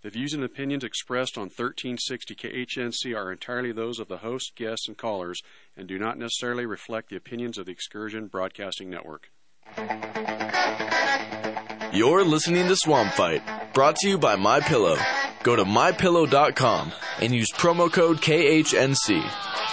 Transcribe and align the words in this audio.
The 0.00 0.10
views 0.10 0.32
and 0.32 0.44
opinions 0.44 0.84
expressed 0.84 1.36
on 1.36 1.44
1360 1.44 2.34
KHNC 2.36 3.16
are 3.16 3.32
entirely 3.32 3.72
those 3.72 3.98
of 3.98 4.06
the 4.06 4.18
host, 4.18 4.52
guests, 4.54 4.86
and 4.86 4.96
callers 4.96 5.40
and 5.76 5.88
do 5.88 5.98
not 5.98 6.16
necessarily 6.16 6.66
reflect 6.66 7.10
the 7.10 7.16
opinions 7.16 7.58
of 7.58 7.66
the 7.66 7.72
Excursion 7.72 8.28
Broadcasting 8.28 8.90
Network. 8.90 9.32
You're 11.92 12.24
listening 12.24 12.68
to 12.68 12.76
Swamp 12.76 13.12
Fight, 13.14 13.42
brought 13.74 13.96
to 13.96 14.08
you 14.08 14.18
by 14.18 14.36
My 14.36 14.60
Pillow. 14.60 14.96
Go 15.42 15.56
to 15.56 15.64
mypillow.com 15.64 16.92
and 17.20 17.34
use 17.34 17.50
promo 17.50 17.92
code 17.92 18.18
KHNC. 18.18 19.67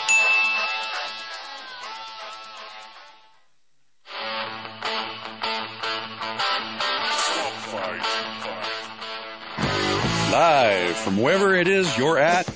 From 11.05 11.17
wherever 11.17 11.53
it 11.53 11.67
is 11.67 11.95
you're 11.99 12.17
at, 12.17 12.47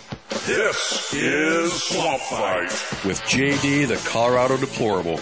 This 0.47 1.13
is 1.13 1.71
Swamp 1.71 2.19
Fight. 2.19 2.71
with 3.05 3.21
JD 3.27 3.87
the 3.87 4.09
Colorado 4.09 4.57
Deplorable. 4.57 5.19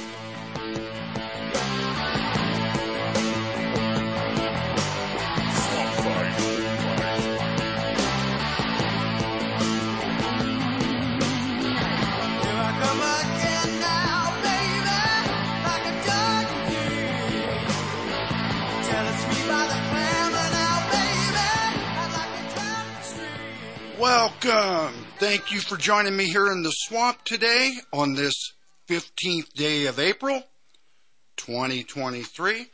Welcome. 24.43 24.93
Thank 25.17 25.51
you 25.51 25.61
for 25.61 25.77
joining 25.77 26.15
me 26.15 26.25
here 26.25 26.51
in 26.51 26.61
the 26.61 26.69
swamp 26.69 27.23
today 27.23 27.71
on 27.91 28.13
this 28.13 28.35
15th 28.87 29.51
day 29.53 29.87
of 29.87 29.99
April, 29.99 30.43
2023. 31.37 32.67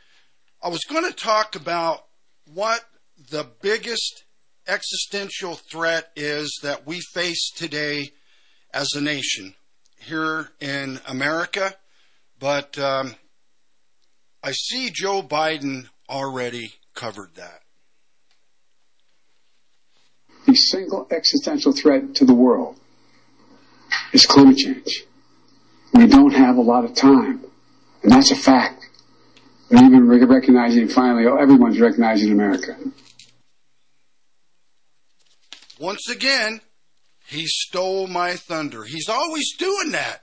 I 0.62 0.68
was 0.68 0.80
going 0.90 1.04
to 1.04 1.16
talk 1.16 1.56
about 1.56 2.04
what 2.52 2.82
the 3.30 3.46
biggest 3.62 4.24
existential 4.66 5.54
threat 5.54 6.10
is 6.16 6.58
that 6.62 6.86
we 6.86 7.00
face 7.14 7.50
today 7.56 8.10
as 8.74 8.88
a 8.94 9.00
nation 9.00 9.54
here 10.00 10.50
in 10.60 11.00
America, 11.06 11.74
but 12.38 12.76
um, 12.78 13.14
I 14.42 14.52
see 14.52 14.90
Joe 14.90 15.22
Biden 15.22 15.88
already 16.10 16.74
covered 16.94 17.36
that. 17.36 17.63
The 20.46 20.54
single 20.54 21.06
existential 21.10 21.72
threat 21.72 22.14
to 22.16 22.24
the 22.24 22.34
world 22.34 22.78
is 24.12 24.26
climate 24.26 24.56
change. 24.56 25.04
We 25.92 26.06
don't 26.06 26.34
have 26.34 26.56
a 26.56 26.60
lot 26.60 26.84
of 26.84 26.94
time, 26.94 27.44
and 28.02 28.12
that's 28.12 28.30
a 28.30 28.36
fact. 28.36 28.88
They're 29.68 29.84
even 29.84 30.08
re- 30.08 30.24
recognizing 30.24 30.88
finally, 30.88 31.26
oh, 31.26 31.36
everyone's 31.36 31.80
recognizing 31.80 32.32
America. 32.32 32.76
Once 35.78 36.08
again, 36.08 36.60
he 37.26 37.46
stole 37.46 38.06
my 38.06 38.34
thunder. 38.34 38.84
He's 38.84 39.08
always 39.08 39.56
doing 39.56 39.92
that. 39.92 40.22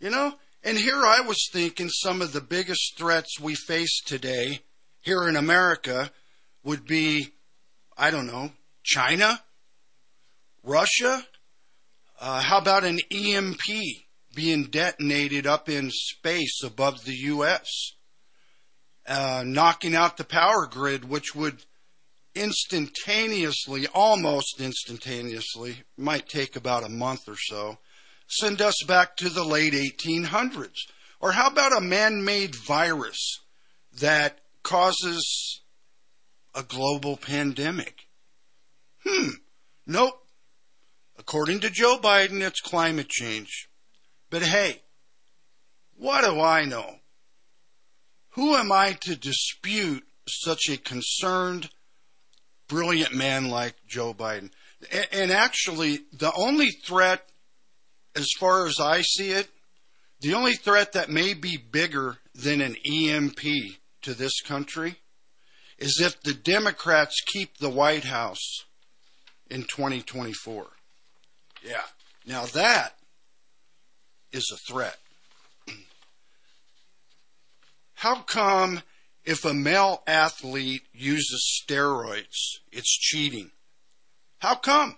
You 0.00 0.10
know? 0.10 0.34
And 0.62 0.76
here 0.76 1.04
I 1.04 1.20
was 1.20 1.48
thinking 1.52 1.88
some 1.88 2.20
of 2.20 2.32
the 2.32 2.40
biggest 2.40 2.98
threats 2.98 3.38
we 3.40 3.54
face 3.54 4.00
today 4.04 4.60
here 5.00 5.28
in 5.28 5.36
America 5.36 6.10
would 6.64 6.84
be, 6.84 7.28
I 7.96 8.10
don't 8.10 8.26
know, 8.26 8.50
China, 8.88 9.38
Russia. 10.62 11.22
Uh, 12.18 12.40
how 12.40 12.58
about 12.58 12.84
an 12.84 12.98
EMP 13.10 13.60
being 14.34 14.64
detonated 14.64 15.46
up 15.46 15.68
in 15.68 15.90
space 15.90 16.62
above 16.64 17.04
the 17.04 17.14
U.S., 17.14 17.68
uh, 19.06 19.44
knocking 19.46 19.94
out 19.94 20.16
the 20.16 20.24
power 20.24 20.66
grid, 20.66 21.04
which 21.06 21.34
would 21.34 21.64
instantaneously, 22.34 23.86
almost 23.88 24.58
instantaneously, 24.58 25.82
might 25.98 26.26
take 26.26 26.56
about 26.56 26.82
a 26.82 26.88
month 26.88 27.28
or 27.28 27.36
so, 27.36 27.76
send 28.26 28.62
us 28.62 28.82
back 28.86 29.16
to 29.16 29.28
the 29.28 29.44
late 29.44 29.74
1800s. 29.74 30.78
Or 31.20 31.32
how 31.32 31.48
about 31.48 31.76
a 31.76 31.82
man 31.82 32.24
made 32.24 32.54
virus 32.54 33.38
that 34.00 34.38
causes 34.62 35.60
a 36.54 36.62
global 36.62 37.18
pandemic? 37.18 38.07
Hmm, 39.10 39.30
nope. 39.86 40.22
According 41.18 41.60
to 41.60 41.70
Joe 41.70 41.98
Biden, 41.98 42.42
it's 42.42 42.60
climate 42.60 43.08
change. 43.08 43.70
But 44.28 44.42
hey, 44.42 44.82
what 45.96 46.24
do 46.24 46.38
I 46.40 46.66
know? 46.66 46.96
Who 48.32 48.54
am 48.54 48.70
I 48.70 48.92
to 49.00 49.16
dispute 49.16 50.04
such 50.28 50.68
a 50.68 50.76
concerned, 50.76 51.70
brilliant 52.68 53.14
man 53.14 53.48
like 53.48 53.76
Joe 53.86 54.12
Biden? 54.12 54.50
And 55.10 55.30
actually, 55.32 56.00
the 56.12 56.32
only 56.36 56.70
threat, 56.70 57.26
as 58.14 58.28
far 58.38 58.66
as 58.66 58.78
I 58.78 59.00
see 59.00 59.30
it, 59.30 59.48
the 60.20 60.34
only 60.34 60.54
threat 60.54 60.92
that 60.92 61.08
may 61.08 61.32
be 61.32 61.56
bigger 61.56 62.18
than 62.34 62.60
an 62.60 62.76
EMP 62.84 63.40
to 64.02 64.12
this 64.12 64.42
country 64.42 64.96
is 65.78 65.98
if 66.00 66.20
the 66.22 66.34
Democrats 66.34 67.22
keep 67.26 67.56
the 67.56 67.70
White 67.70 68.04
House 68.04 68.66
in 69.50 69.62
2024. 69.62 70.66
Yeah. 71.64 71.80
Now 72.26 72.44
that 72.46 72.94
is 74.32 74.50
a 74.52 74.72
threat. 74.72 74.96
How 77.94 78.20
come 78.22 78.82
if 79.24 79.44
a 79.44 79.54
male 79.54 80.02
athlete 80.06 80.82
uses 80.92 81.62
steroids, 81.62 82.58
it's 82.72 82.96
cheating? 82.96 83.50
How 84.38 84.54
come? 84.54 84.96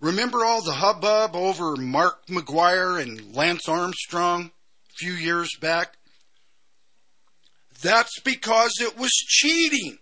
Remember 0.00 0.44
all 0.44 0.62
the 0.62 0.74
hubbub 0.74 1.34
over 1.34 1.74
Mark 1.76 2.26
McGwire 2.26 3.00
and 3.00 3.34
Lance 3.34 3.68
Armstrong 3.68 4.50
a 4.90 4.94
few 4.98 5.12
years 5.12 5.50
back? 5.60 5.96
That's 7.82 8.20
because 8.20 8.74
it 8.80 8.98
was 8.98 9.10
cheating. 9.10 9.98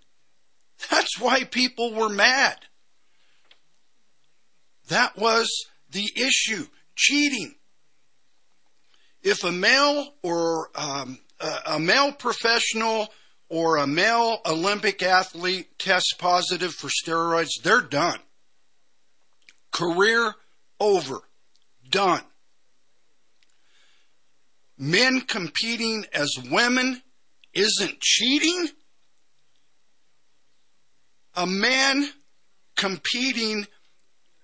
That's 0.91 1.19
why 1.19 1.45
people 1.45 1.95
were 1.95 2.09
mad. 2.09 2.59
That 4.89 5.17
was 5.17 5.49
the 5.91 6.09
issue 6.17 6.67
cheating. 6.95 7.55
If 9.23 9.43
a 9.45 9.53
male 9.53 10.15
or 10.23 10.69
um, 10.75 11.19
a, 11.67 11.79
male 11.79 12.13
professional 12.13 13.09
or 13.49 13.77
a 13.77 13.87
male 13.87 14.39
Olympic 14.45 15.03
athlete 15.03 15.79
tests 15.79 16.13
positive 16.19 16.73
for 16.73 16.89
steroids, 16.89 17.63
they're 17.63 17.81
done. 17.81 18.19
Career 19.73 20.35
over. 20.79 21.21
Done. 21.89 22.23
Men 24.77 25.21
competing 25.23 26.05
as 26.13 26.31
women 26.51 27.01
isn't 27.53 28.01
cheating. 28.01 28.69
A 31.35 31.47
man 31.47 32.09
competing 32.77 33.67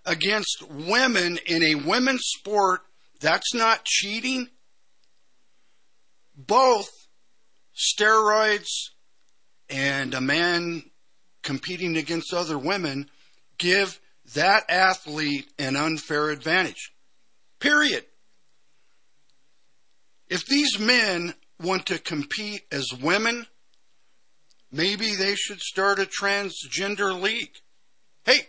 against 0.05 0.65
women 0.69 1.39
in 1.47 1.63
a 1.63 1.75
women's 1.75 2.25
sport, 2.25 2.81
that's 3.21 3.55
not 3.55 3.85
cheating. 3.85 4.49
Both 6.37 6.89
steroids 7.77 8.91
and 9.69 10.15
a 10.15 10.21
man 10.21 10.83
competing 11.43 11.97
against 11.97 12.35
other 12.35 12.59
women 12.59 13.11
give 13.59 14.01
that 14.35 14.65
athlete 14.69 15.51
an 15.59 15.77
unfair 15.77 16.31
advantage. 16.31 16.93
Period. 17.59 18.05
If 20.29 20.47
these 20.47 20.79
men 20.79 21.35
want 21.61 21.87
to 21.87 21.99
compete 21.99 22.63
as 22.71 22.87
women, 23.01 23.47
maybe 24.71 25.15
they 25.15 25.35
should 25.35 25.61
start 25.61 25.99
a 25.99 26.07
transgender 26.07 27.21
league. 27.21 27.55
Hey, 28.25 28.41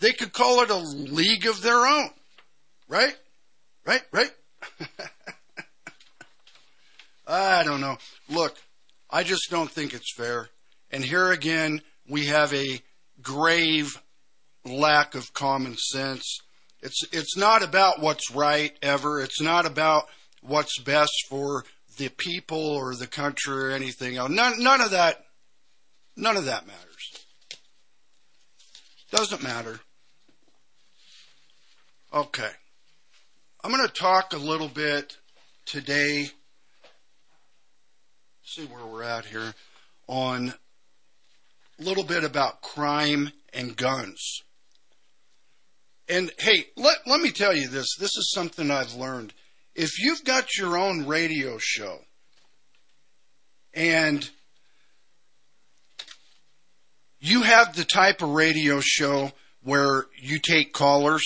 they 0.00 0.12
could 0.12 0.32
call 0.32 0.62
it 0.62 0.70
a 0.70 0.76
league 0.76 1.46
of 1.46 1.62
their 1.62 1.86
own. 1.86 2.10
Right? 2.88 3.16
Right? 3.86 4.02
Right? 4.12 4.30
I 7.26 7.64
don't 7.64 7.80
know. 7.80 7.96
Look, 8.28 8.56
I 9.10 9.22
just 9.22 9.50
don't 9.50 9.70
think 9.70 9.94
it's 9.94 10.12
fair. 10.14 10.48
And 10.90 11.02
here 11.04 11.32
again, 11.32 11.80
we 12.08 12.26
have 12.26 12.52
a 12.52 12.80
grave 13.22 14.00
lack 14.64 15.14
of 15.14 15.32
common 15.32 15.76
sense. 15.76 16.38
It's 16.82 17.02
it's 17.12 17.36
not 17.36 17.62
about 17.62 18.00
what's 18.00 18.30
right 18.30 18.72
ever. 18.82 19.22
It's 19.22 19.40
not 19.40 19.66
about 19.66 20.08
what's 20.42 20.78
best 20.80 21.12
for 21.28 21.64
the 21.96 22.10
people 22.10 22.58
or 22.58 22.94
the 22.94 23.06
country 23.06 23.54
or 23.54 23.70
anything 23.70 24.16
else. 24.16 24.30
None 24.30 24.62
none 24.62 24.80
of 24.80 24.90
that 24.90 25.24
none 26.16 26.36
of 26.36 26.44
that 26.44 26.66
matters. 26.66 26.93
Doesn't 29.14 29.44
matter. 29.44 29.78
Okay. 32.12 32.50
I'm 33.62 33.70
going 33.70 33.86
to 33.86 33.94
talk 33.94 34.32
a 34.32 34.38
little 34.38 34.66
bit 34.66 35.16
today. 35.66 36.30
See 38.42 38.64
where 38.64 38.84
we're 38.84 39.04
at 39.04 39.26
here 39.26 39.54
on 40.08 40.52
a 41.78 41.82
little 41.84 42.02
bit 42.02 42.24
about 42.24 42.60
crime 42.60 43.30
and 43.52 43.76
guns. 43.76 44.42
And 46.08 46.32
hey, 46.40 46.64
let, 46.76 46.96
let 47.06 47.20
me 47.20 47.30
tell 47.30 47.54
you 47.54 47.68
this. 47.68 47.94
This 47.96 48.16
is 48.16 48.32
something 48.34 48.68
I've 48.68 48.94
learned. 48.94 49.32
If 49.76 50.00
you've 50.00 50.24
got 50.24 50.56
your 50.58 50.76
own 50.76 51.06
radio 51.06 51.58
show 51.60 52.00
and 53.72 54.28
you 57.24 57.40
have 57.40 57.74
the 57.74 57.84
type 57.84 58.20
of 58.20 58.28
radio 58.28 58.80
show 58.80 59.32
where 59.62 60.04
you 60.20 60.38
take 60.38 60.74
callers, 60.74 61.24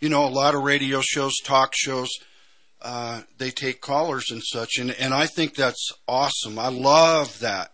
you 0.00 0.08
know, 0.08 0.24
a 0.24 0.28
lot 0.28 0.56
of 0.56 0.64
radio 0.64 1.00
shows, 1.00 1.36
talk 1.44 1.72
shows, 1.72 2.10
uh, 2.82 3.22
they 3.38 3.50
take 3.50 3.80
callers 3.80 4.32
and 4.32 4.42
such. 4.44 4.78
And, 4.80 4.90
and 4.90 5.14
I 5.14 5.26
think 5.26 5.54
that's 5.54 5.92
awesome. 6.08 6.58
I 6.58 6.68
love 6.68 7.38
that. 7.38 7.70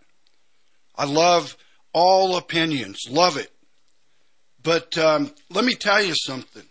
I 0.95 1.05
love 1.05 1.57
all 1.93 2.37
opinions. 2.37 3.07
Love 3.09 3.37
it. 3.37 3.51
But 4.61 4.95
um, 4.99 5.33
let 5.49 5.65
me 5.65 5.73
tell 5.73 6.03
you 6.03 6.13
something. 6.15 6.67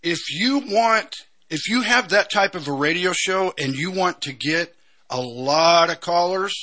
If 0.00 0.20
you 0.30 0.60
want, 0.60 1.16
if 1.50 1.68
you 1.68 1.82
have 1.82 2.10
that 2.10 2.30
type 2.30 2.54
of 2.54 2.68
a 2.68 2.72
radio 2.72 3.12
show 3.12 3.52
and 3.58 3.74
you 3.74 3.90
want 3.90 4.22
to 4.22 4.32
get 4.32 4.72
a 5.10 5.20
lot 5.20 5.90
of 5.90 6.00
callers, 6.00 6.54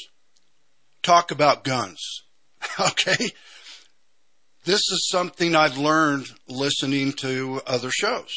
talk 1.03 1.31
about 1.31 1.65
guns. 1.65 2.23
okay? 2.79 3.31
This 4.65 4.81
is 4.91 5.07
something 5.09 5.55
I've 5.55 5.77
learned 5.77 6.27
listening 6.47 7.13
to 7.13 7.61
other 7.65 7.89
shows. 7.91 8.33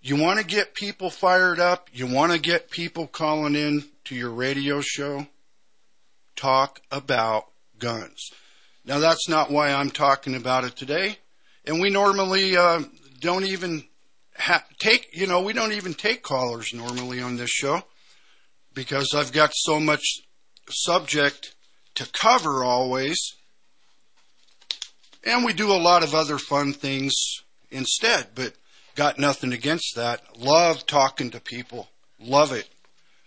You 0.00 0.16
want 0.16 0.40
to 0.40 0.46
get 0.46 0.74
people 0.74 1.10
fired 1.10 1.60
up, 1.60 1.88
you 1.92 2.06
want 2.06 2.32
to 2.32 2.38
get 2.38 2.70
people 2.70 3.06
calling 3.06 3.54
in 3.54 3.84
to 4.04 4.14
your 4.14 4.30
radio 4.30 4.80
show, 4.80 5.26
talk 6.36 6.80
about 6.90 7.46
guns. 7.78 8.30
Now, 8.84 9.00
that's 9.00 9.28
not 9.28 9.50
why 9.50 9.70
I'm 9.72 9.90
talking 9.90 10.34
about 10.34 10.64
it 10.64 10.76
today. 10.76 11.18
And 11.64 11.80
we 11.80 11.90
normally 11.90 12.56
uh, 12.56 12.82
don't 13.20 13.44
even 13.44 13.84
ha- 14.36 14.64
take, 14.78 15.10
you 15.12 15.26
know, 15.26 15.42
we 15.42 15.52
don't 15.52 15.72
even 15.72 15.92
take 15.92 16.22
callers 16.22 16.72
normally 16.72 17.20
on 17.20 17.36
this 17.36 17.50
show 17.50 17.82
because 18.72 19.12
I've 19.14 19.32
got 19.32 19.50
so 19.52 19.78
much 19.78 20.02
subject 20.70 21.54
to 21.98 22.08
cover 22.12 22.62
always. 22.62 23.18
And 25.24 25.44
we 25.44 25.52
do 25.52 25.72
a 25.72 25.74
lot 25.74 26.04
of 26.04 26.14
other 26.14 26.38
fun 26.38 26.72
things 26.72 27.12
instead, 27.72 28.28
but 28.36 28.52
got 28.94 29.18
nothing 29.18 29.52
against 29.52 29.96
that. 29.96 30.38
Love 30.38 30.86
talking 30.86 31.30
to 31.30 31.40
people. 31.40 31.88
Love 32.20 32.52
it. 32.52 32.68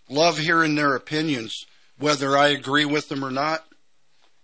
Love 0.09 0.37
hearing 0.37 0.75
their 0.75 0.95
opinions, 0.95 1.53
whether 1.97 2.37
I 2.37 2.47
agree 2.47 2.85
with 2.85 3.09
them 3.09 3.25
or 3.25 3.31
not. 3.31 3.65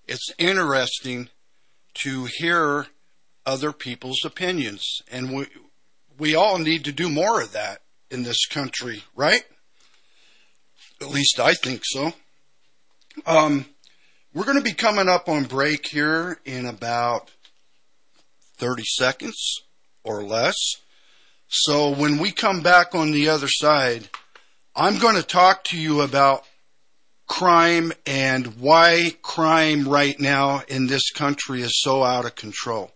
It's 0.08 0.30
interesting 0.38 1.30
to 2.04 2.28
hear 2.38 2.88
other 3.46 3.72
people's 3.72 4.24
opinions, 4.26 5.02
and 5.10 5.34
we 5.34 5.48
we 6.18 6.36
all 6.36 6.58
need 6.58 6.84
to 6.86 6.92
do 6.92 7.10
more 7.10 7.42
of 7.42 7.54
that 7.54 7.82
in 8.12 8.24
this 8.24 8.46
country, 8.46 9.04
right? 9.16 9.44
At 11.02 11.10
least 11.10 11.40
I 11.40 11.54
think 11.54 11.82
so. 11.86 12.14
Um, 13.26 13.66
we're 14.38 14.46
going 14.46 14.60
to 14.60 14.64
be 14.64 14.74
coming 14.74 15.10
up 15.10 15.30
on 15.30 15.46
break 15.46 15.88
here 15.88 16.38
in 16.46 16.68
about 16.68 17.32
30 18.58 18.84
seconds 18.86 19.64
or 20.04 20.24
less. 20.24 20.54
So 21.48 21.90
when 21.90 22.20
we 22.20 22.32
come 22.32 22.62
back 22.62 22.94
on 22.94 23.10
the 23.10 23.30
other 23.30 23.48
side, 23.48 24.08
I'm 24.76 25.00
going 25.00 25.16
to 25.16 25.24
talk 25.24 25.64
to 25.66 25.78
you 25.80 26.02
about 26.02 26.44
crime 27.26 27.92
and 28.06 28.60
why 28.60 29.16
crime 29.24 29.90
right 29.90 30.20
now 30.20 30.62
in 30.68 30.86
this 30.86 31.10
country 31.10 31.64
is 31.64 31.82
so 31.82 32.04
out 32.04 32.26
of 32.26 32.36
control. 32.36 32.92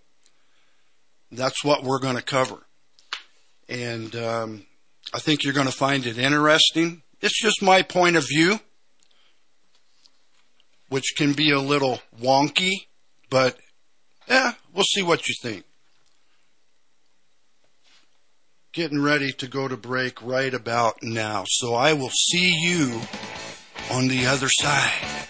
That's 1.31 1.63
what 1.63 1.83
we're 1.83 2.01
going 2.01 2.17
to 2.17 2.21
cover. 2.21 2.59
And 3.67 4.15
um, 4.15 4.65
I 5.11 5.17
think 5.17 5.43
you're 5.43 5.53
going 5.53 5.65
to 5.65 5.73
find 5.73 6.05
it 6.05 6.19
interesting. 6.19 7.01
It's 7.19 7.41
just 7.41 7.63
my 7.63 7.81
point 7.81 8.15
of 8.15 8.27
view, 8.27 8.59
which 10.91 11.13
can 11.15 11.31
be 11.31 11.51
a 11.51 11.59
little 11.59 12.01
wonky, 12.21 12.73
but 13.29 13.57
yeah, 14.27 14.51
we'll 14.73 14.83
see 14.83 15.01
what 15.01 15.25
you 15.25 15.33
think. 15.41 15.63
Getting 18.73 19.01
ready 19.01 19.31
to 19.31 19.47
go 19.47 19.69
to 19.69 19.77
break 19.77 20.21
right 20.21 20.53
about 20.53 21.01
now. 21.01 21.45
So 21.47 21.75
I 21.75 21.93
will 21.93 22.09
see 22.09 22.53
you 22.61 22.99
on 23.89 24.09
the 24.09 24.25
other 24.25 24.49
side. 24.49 25.29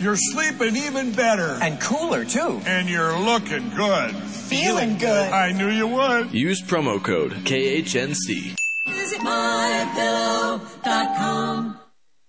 You're 0.00 0.16
sleeping 0.16 0.76
even 0.76 1.12
better. 1.12 1.58
And 1.60 1.78
cooler, 1.78 2.24
too. 2.24 2.62
And 2.64 2.88
you're 2.88 3.18
looking 3.18 3.68
good. 3.76 4.16
Feeling 4.16 4.96
good. 4.96 5.30
I 5.30 5.52
knew 5.52 5.68
you 5.68 5.86
would. 5.86 6.32
Use 6.32 6.62
promo 6.62 7.04
code 7.04 7.32
KHNC. 7.32 8.56
Visit 8.88 9.20
mypillow.com. 9.20 11.78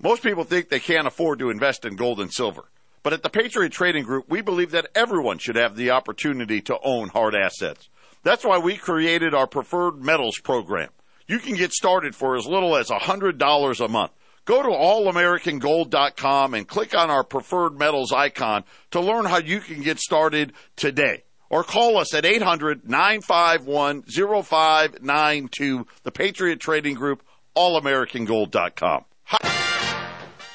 Most 0.04 0.22
people 0.22 0.44
think 0.44 0.68
they 0.68 0.82
can't 0.82 1.08
afford 1.08 1.40
to 1.40 1.50
invest 1.50 1.86
in 1.86 1.96
gold 1.96 2.20
and 2.20 2.34
silver. 2.34 2.66
But 3.04 3.14
at 3.14 3.24
the 3.24 3.30
Patriot 3.30 3.72
Trading 3.72 4.04
Group, 4.04 4.26
we 4.28 4.42
believe 4.42 4.72
that 4.72 4.90
everyone 4.94 5.38
should 5.38 5.56
have 5.56 5.78
the 5.78 5.92
opportunity 5.92 6.60
to 6.64 6.78
own 6.84 7.08
hard 7.08 7.36
assets. 7.36 7.88
That's 8.24 8.44
why 8.44 8.58
we 8.58 8.76
created 8.76 9.34
our 9.34 9.48
preferred 9.48 10.04
metals 10.04 10.40
program. 10.40 10.90
You 11.26 11.40
can 11.40 11.56
get 11.56 11.72
started 11.72 12.16
for 12.16 12.36
as 12.36 12.46
little 12.46 12.76
as 12.76 12.90
$100 12.90 13.86
a 13.86 13.88
month. 13.88 14.12
Go 14.46 14.64
to 14.64 14.70
allamericangold.com 14.70 16.54
and 16.54 16.68
click 16.68 16.96
on 16.96 17.10
our 17.10 17.24
preferred 17.24 17.78
metals 17.78 18.12
icon 18.12 18.64
to 18.92 19.00
learn 19.00 19.26
how 19.26 19.38
you 19.38 19.60
can 19.60 19.82
get 19.82 20.00
started 20.00 20.54
today. 20.76 21.24
Or 21.50 21.64
call 21.64 21.98
us 21.98 22.14
at 22.14 22.26
800 22.26 22.90
951 22.90 24.04
0592, 24.04 25.88
the 26.04 26.12
Patriot 26.12 26.60
Trading 26.60 26.96
Group, 26.96 27.24
allamericangold.com. 27.56 29.06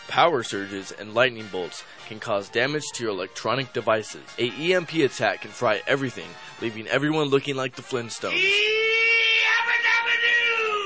Power 0.08 0.42
surges 0.42 0.92
and 0.92 1.12
lightning 1.14 1.46
bolts 1.52 1.84
can 2.08 2.18
cause 2.18 2.48
damage 2.48 2.84
to 2.94 3.04
your 3.04 3.12
electronic 3.12 3.72
devices. 3.74 4.22
A 4.38 4.48
EMP 4.50 4.94
attack 4.94 5.42
can 5.42 5.50
fry 5.50 5.82
everything, 5.86 6.28
leaving 6.62 6.86
everyone 6.88 7.26
looking 7.26 7.56
like 7.56 7.76
the 7.76 7.82
Flintstones. 7.82 8.42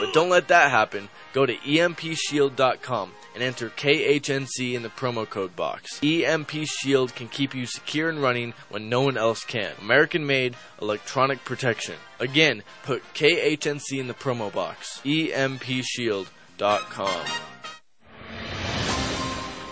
But 0.01 0.13
don't 0.13 0.31
let 0.31 0.49
that 0.49 0.71
happen. 0.71 1.09
Go 1.33 1.47
to 1.47 1.55
EMPshield.com 1.55 3.13
and 3.35 3.43
enter 3.43 3.71
KHNC 3.71 4.75
in 4.75 4.83
the 4.83 4.89
promo 4.89 5.29
code 5.29 5.55
box. 5.55 6.01
EMP 6.03 6.51
Shield 6.65 7.15
can 7.15 7.29
keep 7.29 7.55
you 7.55 7.67
secure 7.67 8.09
and 8.09 8.21
running 8.23 8.55
when 8.69 8.89
no 8.89 9.03
one 9.03 9.17
else 9.17 9.45
can. 9.45 9.73
American 9.81 10.27
made 10.27 10.57
electronic 10.83 11.45
protection. 11.45 11.95
Again, 12.19 12.63
put 12.83 13.03
KHNC 13.15 13.99
in 13.99 14.09
the 14.09 14.15
promo 14.15 14.53
box. 14.53 15.01
EMPShield.com. 15.05 16.31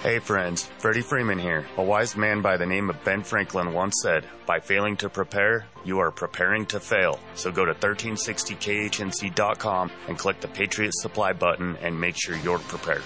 Hey 0.03 0.19
friends, 0.21 0.71
Freddie 0.79 1.01
Freeman 1.01 1.41
here. 1.41 1.67
A 1.77 1.83
wise 1.83 2.17
man 2.17 2.41
by 2.41 2.57
the 2.57 2.65
name 2.65 2.89
of 2.89 3.03
Ben 3.03 3.25
Franklin 3.25 3.73
once 3.73 3.95
said, 4.01 4.25
By 4.47 4.61
failing 4.61 4.97
to 4.99 5.09
prepare, 5.09 5.67
you 5.85 5.99
are 5.99 6.13
preparing 6.13 6.67
to 6.67 6.79
fail. 6.79 7.19
So 7.35 7.51
go 7.51 7.65
to 7.65 7.75
1360khnc.com 7.75 9.91
and 10.07 10.17
click 10.17 10.39
the 10.39 10.47
Patriot 10.47 10.95
Supply 10.95 11.33
button 11.33 11.77
and 11.83 12.01
make 12.01 12.15
sure 12.17 12.37
you're 12.37 12.61
prepared. 12.61 13.03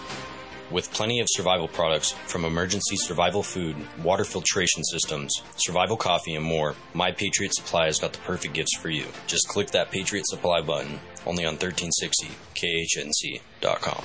With 0.70 0.92
plenty 0.92 1.20
of 1.20 1.28
survival 1.30 1.66
products 1.66 2.11
from 2.11 2.44
emergency 2.44 2.96
survival 2.96 3.42
food, 3.42 3.75
water 4.04 4.25
filtration 4.25 4.84
systems, 4.84 5.42
survival 5.56 5.96
coffee, 5.96 6.34
and 6.34 6.44
more, 6.44 6.75
My 6.92 7.11
Patriot 7.11 7.54
Supply 7.54 7.87
has 7.87 8.00
got 8.00 8.12
the 8.12 8.18
perfect 8.18 8.52
gifts 8.52 8.76
for 8.76 8.90
you. 8.90 9.06
Just 9.26 9.49
click 9.49 9.70
that 9.70 9.90
Patriot 9.90 10.26
Supply 10.26 10.61
button 10.61 11.00
only 11.25 11.46
on 11.46 11.56
1360khnc.com. 11.56 14.04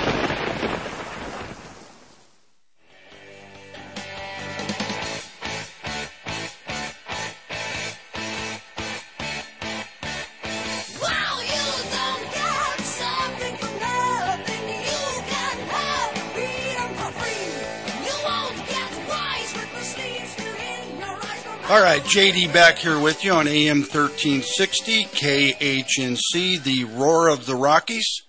JD 22.11 22.51
back 22.51 22.77
here 22.77 22.99
with 22.99 23.23
you 23.23 23.31
on 23.31 23.47
AM 23.47 23.83
1360 23.83 25.05
KHNC, 25.05 26.61
the 26.61 26.83
roar 26.83 27.29
of 27.29 27.45
the 27.45 27.55
Rockies. 27.55 28.23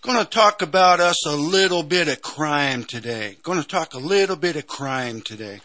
Going 0.00 0.18
to 0.18 0.24
talk 0.24 0.62
about 0.62 1.00
us 1.00 1.26
a 1.26 1.34
little 1.34 1.82
bit 1.82 2.06
of 2.06 2.22
crime 2.22 2.84
today. 2.84 3.36
Going 3.42 3.60
to 3.60 3.66
talk 3.66 3.94
a 3.94 3.98
little 3.98 4.36
bit 4.36 4.54
of 4.54 4.68
crime 4.68 5.22
today. 5.22 5.60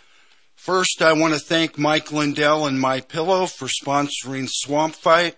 First, 0.56 1.04
I 1.04 1.14
want 1.14 1.36
to 1.36 1.40
thank 1.40 1.78
Mike 1.78 2.12
Lindell 2.12 2.66
and 2.66 2.80
My 2.80 3.00
Pillow 3.00 3.46
for 3.46 3.68
sponsoring 3.68 4.48
Swamp 4.50 4.96
Fight. 4.96 5.36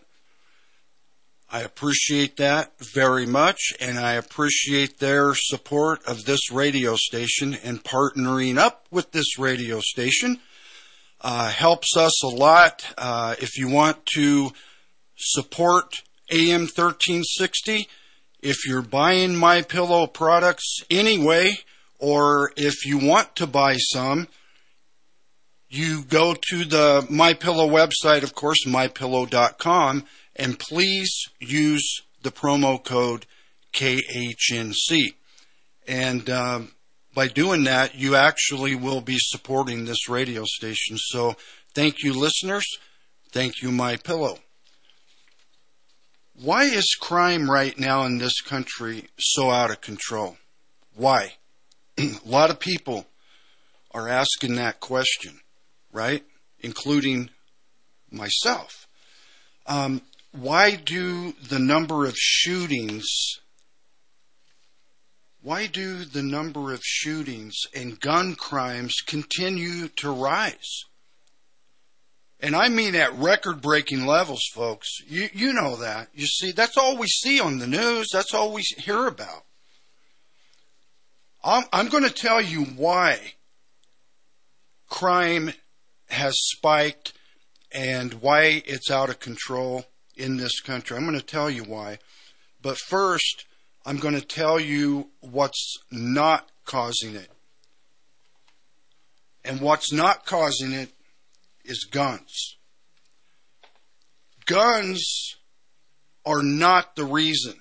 I 1.51 1.59
appreciate 1.59 2.37
that 2.37 2.71
very 2.79 3.25
much, 3.25 3.73
and 3.81 3.99
I 3.99 4.13
appreciate 4.13 4.99
their 4.99 5.33
support 5.35 6.05
of 6.05 6.23
this 6.23 6.49
radio 6.49 6.95
station 6.95 7.53
and 7.53 7.83
partnering 7.83 8.57
up 8.57 8.87
with 8.91 9.11
this 9.11 9.37
radio 9.37 9.81
station. 9.81 10.39
Uh, 11.23 11.49
helps 11.49 11.95
us 11.95 12.21
a 12.23 12.27
lot. 12.27 12.85
Uh, 12.97 13.35
if 13.39 13.57
you 13.57 13.69
want 13.69 14.05
to 14.05 14.51
support 15.15 16.03
AM 16.29 16.61
1360, 16.61 17.87
if 18.41 18.67
you're 18.67 18.81
buying 18.81 19.35
My 19.35 19.61
Pillow 19.61 20.05
products 20.05 20.79
anyway, 20.91 21.59
or 21.97 22.51
if 22.57 22.85
you 22.85 22.97
want 22.97 23.37
to 23.37 23.47
buy 23.47 23.77
some, 23.77 24.27
you 25.69 26.03
go 26.03 26.35
to 26.49 26.65
the 26.65 27.07
My 27.09 27.33
Pillow 27.33 27.69
website, 27.69 28.23
of 28.23 28.35
course, 28.35 28.65
mypillow.com, 28.65 30.03
and 30.35 30.59
please 30.59 31.29
use 31.39 32.01
the 32.21 32.31
promo 32.31 32.83
code 32.83 33.25
KHNC. 33.73 35.13
And 35.87 36.29
um, 36.29 36.71
by 37.13 37.27
doing 37.27 37.65
that, 37.65 37.95
you 37.95 38.15
actually 38.15 38.75
will 38.75 39.01
be 39.01 39.17
supporting 39.19 39.85
this 39.85 40.09
radio 40.09 40.43
station. 40.45 40.97
So 40.97 41.35
thank 41.73 42.03
you, 42.03 42.13
listeners. 42.13 42.65
Thank 43.31 43.61
you, 43.61 43.71
My 43.71 43.97
Pillow. 43.97 44.39
Why 46.35 46.63
is 46.63 46.97
crime 46.99 47.49
right 47.49 47.77
now 47.77 48.03
in 48.05 48.17
this 48.17 48.41
country 48.41 49.05
so 49.19 49.51
out 49.51 49.69
of 49.69 49.81
control? 49.81 50.37
Why? 50.95 51.33
a 51.97 52.11
lot 52.25 52.49
of 52.49 52.59
people 52.59 53.05
are 53.91 54.09
asking 54.09 54.55
that 54.55 54.79
question, 54.79 55.39
right? 55.91 56.23
Including 56.59 57.29
myself. 58.09 58.87
Um, 59.67 60.01
why 60.31 60.75
do 60.75 61.33
the 61.33 61.59
number 61.59 62.05
of 62.05 62.15
shootings 62.17 63.05
why 65.43 65.67
do 65.67 66.05
the 66.05 66.23
number 66.23 66.71
of 66.71 66.79
shootings 66.83 67.63
and 67.75 67.99
gun 67.99 68.33
crimes 68.33 68.95
continue 69.05 69.89
to 69.97 70.09
rise? 70.09 70.85
And 72.39 72.55
I 72.55 72.69
mean 72.69 72.95
at 72.95 73.13
record 73.13 73.61
breaking 73.61 74.05
levels, 74.05 74.41
folks. 74.53 75.01
You, 75.05 75.27
you 75.33 75.53
know 75.53 75.75
that. 75.75 76.07
You 76.13 76.25
see, 76.25 76.53
that's 76.53 76.77
all 76.77 76.97
we 76.97 77.07
see 77.07 77.41
on 77.41 77.59
the 77.59 77.67
news. 77.67 78.07
That's 78.11 78.33
all 78.33 78.53
we 78.53 78.63
hear 78.77 79.05
about. 79.05 79.43
I'm, 81.43 81.65
I'm 81.73 81.89
going 81.89 82.03
to 82.03 82.09
tell 82.09 82.41
you 82.41 82.63
why 82.63 83.33
crime 84.89 85.51
has 86.07 86.35
spiked 86.37 87.13
and 87.73 88.13
why 88.15 88.63
it's 88.65 88.89
out 88.89 89.09
of 89.09 89.19
control 89.19 89.85
in 90.15 90.37
this 90.37 90.61
country. 90.61 90.95
I'm 90.95 91.05
going 91.05 91.19
to 91.19 91.25
tell 91.25 91.49
you 91.49 91.63
why. 91.63 91.99
But 92.61 92.77
first, 92.77 93.45
I'm 93.85 93.97
going 93.97 94.15
to 94.15 94.25
tell 94.25 94.59
you 94.59 95.09
what's 95.19 95.77
not 95.91 96.49
causing 96.65 97.15
it. 97.15 97.29
And 99.43 99.59
what's 99.59 99.91
not 99.91 100.25
causing 100.25 100.71
it 100.71 100.89
is 101.65 101.85
guns. 101.91 102.57
Guns 104.45 105.35
are 106.25 106.41
not 106.41 106.95
the 106.95 107.05
reason 107.05 107.55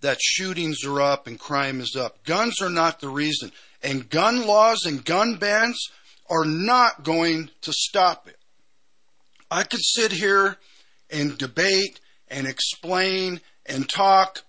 that 0.00 0.18
shootings 0.20 0.84
are 0.84 1.00
up 1.00 1.26
and 1.26 1.38
crime 1.38 1.80
is 1.80 1.96
up. 1.96 2.24
Guns 2.24 2.60
are 2.60 2.70
not 2.70 3.00
the 3.00 3.08
reason. 3.08 3.52
And 3.82 4.10
gun 4.10 4.46
laws 4.46 4.84
and 4.84 5.04
gun 5.04 5.36
bans 5.36 5.78
are 6.28 6.44
not 6.44 7.04
going 7.04 7.50
to 7.62 7.72
stop 7.72 8.28
it. 8.28 8.38
I 9.50 9.62
could 9.62 9.82
sit 9.82 10.12
here 10.12 10.56
and 11.10 11.38
debate 11.38 12.00
and 12.28 12.46
explain 12.46 13.40
and 13.66 13.88
talk 13.88 14.40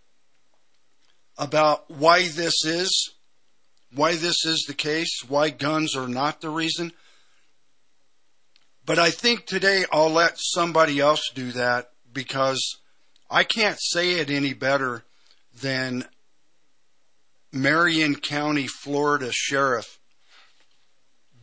about 1.38 1.90
why 1.90 2.28
this 2.28 2.66
is, 2.66 3.14
why 3.94 4.16
this 4.16 4.46
is 4.46 4.66
the 4.68 4.74
case, 4.74 5.24
why 5.28 5.50
guns 5.50 5.96
are 5.96 6.08
not 6.08 6.42
the 6.42 6.50
reason. 6.50 6.92
But 8.86 9.00
I 9.00 9.12
think 9.12 9.46
today 9.46 9.86
I'll 9.92 10.12
let 10.12 10.34
somebody 10.38 11.00
else 11.00 11.30
do 11.34 11.52
that 11.54 11.92
because 12.12 12.80
I 13.30 13.44
can't 13.44 13.78
say 13.80 14.14
it 14.20 14.30
any 14.30 14.54
better 14.54 15.04
than 15.62 16.06
Marion 17.52 18.16
County, 18.16 18.68
Florida 18.68 19.30
Sheriff 19.32 20.00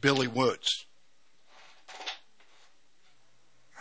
Billy 0.01 0.29
Woods. 0.29 0.87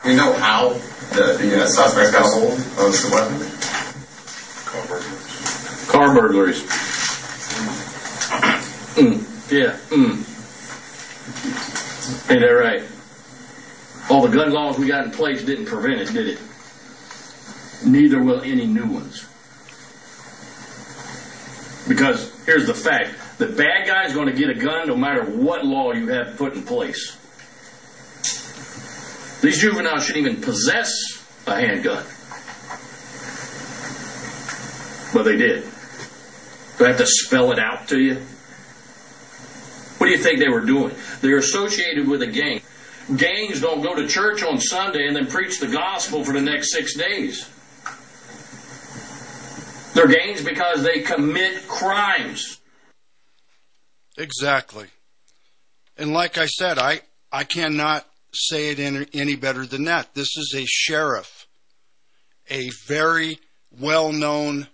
We 0.06 0.16
know 0.16 0.32
how 0.34 0.70
the, 0.70 1.38
the 1.40 1.64
uh, 1.64 1.68
suspects 1.68 2.12
got 2.12 2.26
a 2.26 2.30
hold 2.30 2.54
of 2.54 2.94
the 2.94 3.10
weapon. 3.12 3.79
Car 6.00 6.16
burglaries. 6.16 6.62
Mm, 8.96 9.52
yeah, 9.52 9.76
mm. 9.90 10.16
Ain't 12.32 12.40
that 12.40 12.48
right? 12.48 12.84
All 14.10 14.26
the 14.26 14.34
gun 14.34 14.54
laws 14.54 14.80
we 14.80 14.88
got 14.88 15.04
in 15.04 15.12
place 15.12 15.44
didn't 15.44 15.66
prevent 15.66 16.00
it, 16.00 16.14
did 16.14 16.30
it? 16.30 16.40
Neither 17.86 18.24
will 18.24 18.40
any 18.44 18.66
new 18.66 18.86
ones. 18.86 19.28
Because 21.90 22.34
here's 22.46 22.66
the 22.66 22.74
fact 22.74 23.38
the 23.38 23.48
bad 23.48 23.86
guy's 23.86 24.14
going 24.14 24.28
to 24.28 24.34
get 24.34 24.50
a 24.50 24.54
gun 24.54 24.88
no 24.88 24.96
matter 24.96 25.26
what 25.26 25.66
law 25.66 25.92
you 25.92 26.08
have 26.08 26.38
put 26.38 26.54
in 26.54 26.64
place. 26.64 27.18
These 29.42 29.60
juveniles 29.60 30.06
shouldn't 30.06 30.28
even 30.28 30.42
possess 30.42 30.94
a 31.46 31.56
handgun. 31.60 32.06
But 35.14 35.24
they 35.24 35.36
did. 35.36 35.70
Do 36.80 36.86
I 36.86 36.88
have 36.88 36.98
to 36.98 37.06
spell 37.06 37.52
it 37.52 37.60
out 37.60 37.90
to 37.90 38.00
you? 38.00 38.16
What 39.98 40.08
do 40.08 40.14
you 40.14 40.18
think 40.18 40.40
they 40.40 40.48
were 40.48 40.66
doing? 40.66 40.96
They're 41.20 41.38
associated 41.38 42.08
with 42.08 42.22
a 42.22 42.28
gang. 42.28 42.62
Gangs 43.18 43.60
don't 43.60 43.82
go 43.82 43.96
to 43.96 44.08
church 44.08 44.44
on 44.44 44.62
Sunday 44.62 45.06
and 45.06 45.14
then 45.14 45.28
preach 45.28 45.60
the 45.60 45.68
gospel 45.68 46.24
for 46.24 46.32
the 46.32 46.42
next 46.42 46.72
six 46.72 46.96
days. 46.96 47.50
They're 49.94 50.08
gangs 50.08 50.42
because 50.42 50.82
they 50.84 51.02
commit 51.02 51.68
crimes. 51.68 52.62
Exactly. 54.18 54.88
And 55.98 56.14
like 56.14 56.38
I 56.38 56.46
said, 56.46 56.80
I, 56.80 57.02
I 57.30 57.44
cannot 57.44 58.06
say 58.32 58.70
it 58.70 58.80
any, 58.80 59.06
any 59.14 59.36
better 59.36 59.66
than 59.66 59.84
that. 59.86 60.14
This 60.14 60.38
is 60.38 60.54
a 60.56 60.66
sheriff, 60.66 61.46
a 62.50 62.70
very 62.88 63.40
well 63.70 64.14
known 64.14 64.68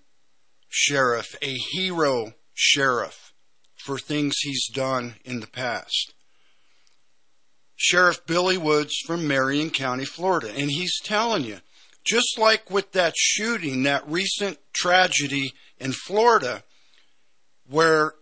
sheriff, 0.75 1.37
a 1.41 1.55
hero 1.71 2.33
sheriff 2.53 3.33
for 3.77 3.97
things 3.97 4.35
he's 4.41 4.67
done 4.67 5.15
in 5.23 5.39
the 5.39 5.47
past. 5.47 6.13
Sheriff 7.77 8.25
Billy 8.25 8.57
Woods 8.57 8.93
from 9.07 9.25
Marion 9.25 9.69
County, 9.69 10.03
Florida. 10.03 10.49
And 10.49 10.69
he's 10.69 10.99
telling 11.01 11.45
you, 11.45 11.59
just 12.03 12.37
like 12.37 12.69
with 12.69 12.91
that 12.91 13.13
shooting, 13.15 13.83
that 13.83 14.07
recent 14.07 14.57
tragedy 14.73 15.53
in 15.79 15.93
Florida, 15.93 16.63
where 17.69 18.13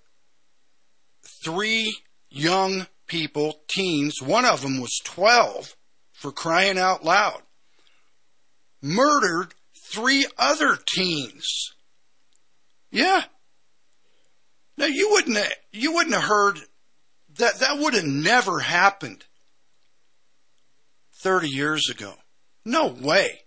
three 1.43 1.95
young 2.29 2.85
people, 3.07 3.61
teens, 3.67 4.21
one 4.21 4.45
of 4.45 4.61
them 4.61 4.79
was 4.79 5.01
12, 5.03 5.75
for 6.11 6.31
crying 6.31 6.77
out 6.77 7.03
loud, 7.03 7.41
murdered 8.79 9.55
three 9.91 10.27
other 10.37 10.77
teens. 10.95 11.73
Yeah. 12.93 13.23
Now 14.77 14.85
you 14.85 15.09
wouldn't 15.11 15.35
have, 15.35 15.51
you 15.71 15.93
wouldn't 15.93 16.13
have 16.13 16.23
heard 16.23 16.59
that 17.37 17.59
that 17.59 17.79
would 17.79 17.95
have 17.95 18.05
never 18.05 18.59
happened 18.59 19.25
30 21.23 21.49
years 21.49 21.89
ago. 21.89 22.13
No 22.63 22.87
way. 22.87 23.41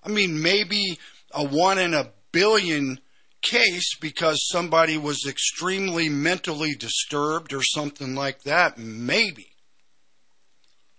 I 0.00 0.10
mean, 0.10 0.40
maybe 0.40 0.98
a 1.32 1.44
one 1.44 1.78
in 1.78 1.92
a 1.92 2.12
billion 2.30 3.00
case 3.42 3.96
because 4.00 4.48
somebody 4.48 4.96
was 4.96 5.26
extremely 5.28 6.08
mentally 6.08 6.74
disturbed 6.76 7.52
or 7.52 7.64
something 7.64 8.14
like 8.14 8.44
that. 8.44 8.78
Maybe. 8.78 9.48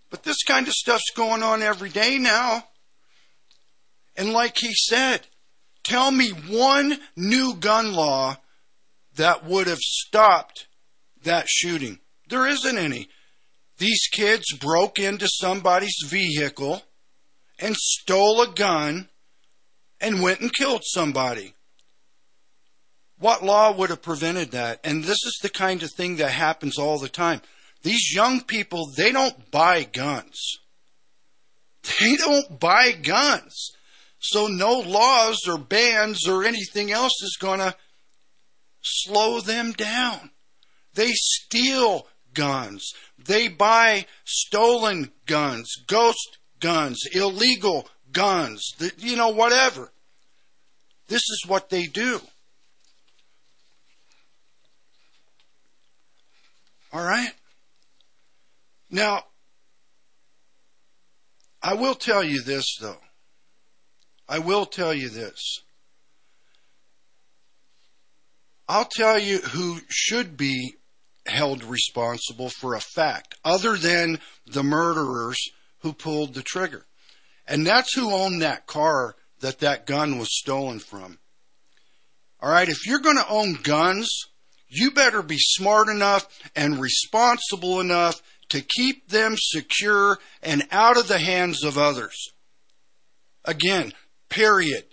But 0.09 0.23
this 0.23 0.43
kind 0.43 0.67
of 0.67 0.73
stuff's 0.73 1.11
going 1.15 1.43
on 1.43 1.61
every 1.61 1.89
day 1.89 2.17
now. 2.17 2.65
And 4.17 4.33
like 4.33 4.57
he 4.57 4.73
said, 4.73 5.27
tell 5.85 6.11
me 6.11 6.29
one 6.29 6.99
new 7.15 7.55
gun 7.55 7.93
law 7.93 8.37
that 9.15 9.45
would 9.45 9.67
have 9.67 9.79
stopped 9.79 10.67
that 11.23 11.47
shooting. 11.47 11.99
There 12.27 12.47
isn't 12.47 12.77
any. 12.77 13.07
These 13.77 14.07
kids 14.11 14.45
broke 14.59 14.99
into 14.99 15.27
somebody's 15.27 15.97
vehicle 16.05 16.81
and 17.59 17.75
stole 17.75 18.41
a 18.41 18.53
gun 18.53 19.09
and 20.01 20.21
went 20.21 20.41
and 20.41 20.53
killed 20.53 20.83
somebody. 20.83 21.53
What 23.17 23.43
law 23.43 23.71
would 23.75 23.89
have 23.89 24.01
prevented 24.01 24.51
that? 24.51 24.81
And 24.83 25.03
this 25.03 25.23
is 25.25 25.39
the 25.41 25.49
kind 25.49 25.81
of 25.83 25.91
thing 25.91 26.17
that 26.17 26.31
happens 26.31 26.77
all 26.77 26.99
the 26.99 27.09
time. 27.09 27.41
These 27.81 28.13
young 28.13 28.41
people, 28.41 28.91
they 28.97 29.11
don't 29.11 29.51
buy 29.51 29.83
guns. 29.83 30.57
They 31.99 32.15
don't 32.15 32.59
buy 32.59 32.91
guns. 32.91 33.71
So 34.27 34.47
no 34.47 34.79
laws 34.79 35.47
or 35.47 35.59
bans 35.59 36.27
or 36.27 36.45
anything 36.45 36.91
else 36.91 37.21
is 37.21 37.37
going 37.39 37.59
to 37.59 37.75
slow 38.81 39.39
them 39.39 39.71
down. 39.73 40.31
They 40.95 41.11
steal 41.11 42.07
guns. 42.33 42.93
They 43.19 43.49
buy 43.49 44.07
stolen 44.23 45.11
guns, 45.27 45.75
ghost 45.85 46.39
guns, 46.59 47.03
illegal 47.13 47.87
guns, 48.11 48.73
you 48.97 49.15
know, 49.15 49.29
whatever. 49.29 49.91
This 51.07 51.21
is 51.21 51.43
what 51.45 51.69
they 51.69 51.85
do. 51.85 52.19
All 56.91 57.03
right? 57.03 57.31
Now, 58.89 59.23
I 61.61 61.75
will 61.75 61.95
tell 61.95 62.23
you 62.23 62.41
this, 62.41 62.77
though. 62.81 62.97
I 64.27 64.39
will 64.39 64.65
tell 64.65 64.93
you 64.93 65.09
this. 65.09 65.59
I'll 68.67 68.89
tell 68.89 69.19
you 69.19 69.37
who 69.37 69.79
should 69.89 70.37
be 70.37 70.75
held 71.27 71.63
responsible 71.63 72.49
for 72.49 72.75
a 72.75 72.81
fact, 72.81 73.35
other 73.43 73.75
than 73.77 74.19
the 74.45 74.63
murderers 74.63 75.39
who 75.79 75.93
pulled 75.93 76.33
the 76.33 76.41
trigger. 76.41 76.85
And 77.47 77.65
that's 77.65 77.93
who 77.93 78.11
owned 78.11 78.41
that 78.41 78.65
car 78.65 79.15
that 79.41 79.59
that 79.59 79.85
gun 79.85 80.17
was 80.17 80.35
stolen 80.35 80.79
from. 80.79 81.19
All 82.39 82.49
right, 82.49 82.69
if 82.69 82.85
you're 82.87 82.99
going 82.99 83.17
to 83.17 83.29
own 83.29 83.53
guns, 83.61 84.09
you 84.67 84.91
better 84.91 85.21
be 85.21 85.37
smart 85.37 85.87
enough 85.87 86.27
and 86.55 86.81
responsible 86.81 87.79
enough 87.79 88.21
to 88.49 88.61
keep 88.61 89.09
them 89.09 89.35
secure 89.37 90.19
and 90.41 90.67
out 90.71 90.97
of 90.97 91.07
the 91.07 91.19
hands 91.19 91.63
of 91.63 91.77
others. 91.77 92.33
Again, 93.43 93.93
period. 94.29 94.85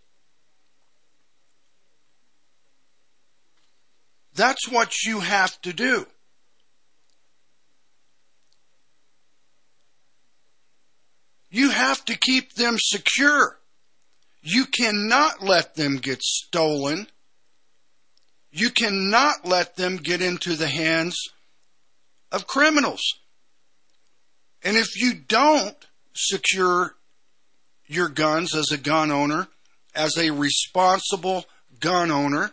That's 4.34 4.70
what 4.70 4.92
you 5.04 5.20
have 5.20 5.60
to 5.62 5.72
do. 5.72 6.06
You 11.50 11.68
have 11.68 12.02
to 12.06 12.16
keep 12.16 12.54
them 12.54 12.76
secure. 12.78 13.58
You 14.42 14.64
cannot 14.64 15.42
let 15.42 15.74
them 15.74 15.98
get 15.98 16.22
stolen. 16.22 17.08
You 18.50 18.70
cannot 18.70 19.46
let 19.46 19.76
them 19.76 19.98
get 19.98 20.22
into 20.22 20.56
the 20.56 20.68
hands 20.68 21.16
of 22.32 22.46
criminals. 22.46 23.02
And 24.62 24.76
if 24.76 24.96
you 24.96 25.14
don't 25.14 25.76
secure 26.14 26.94
your 27.86 28.08
guns 28.08 28.54
as 28.54 28.70
a 28.72 28.78
gun 28.78 29.10
owner, 29.10 29.48
as 29.94 30.16
a 30.16 30.30
responsible 30.30 31.44
gun 31.80 32.10
owner, 32.10 32.52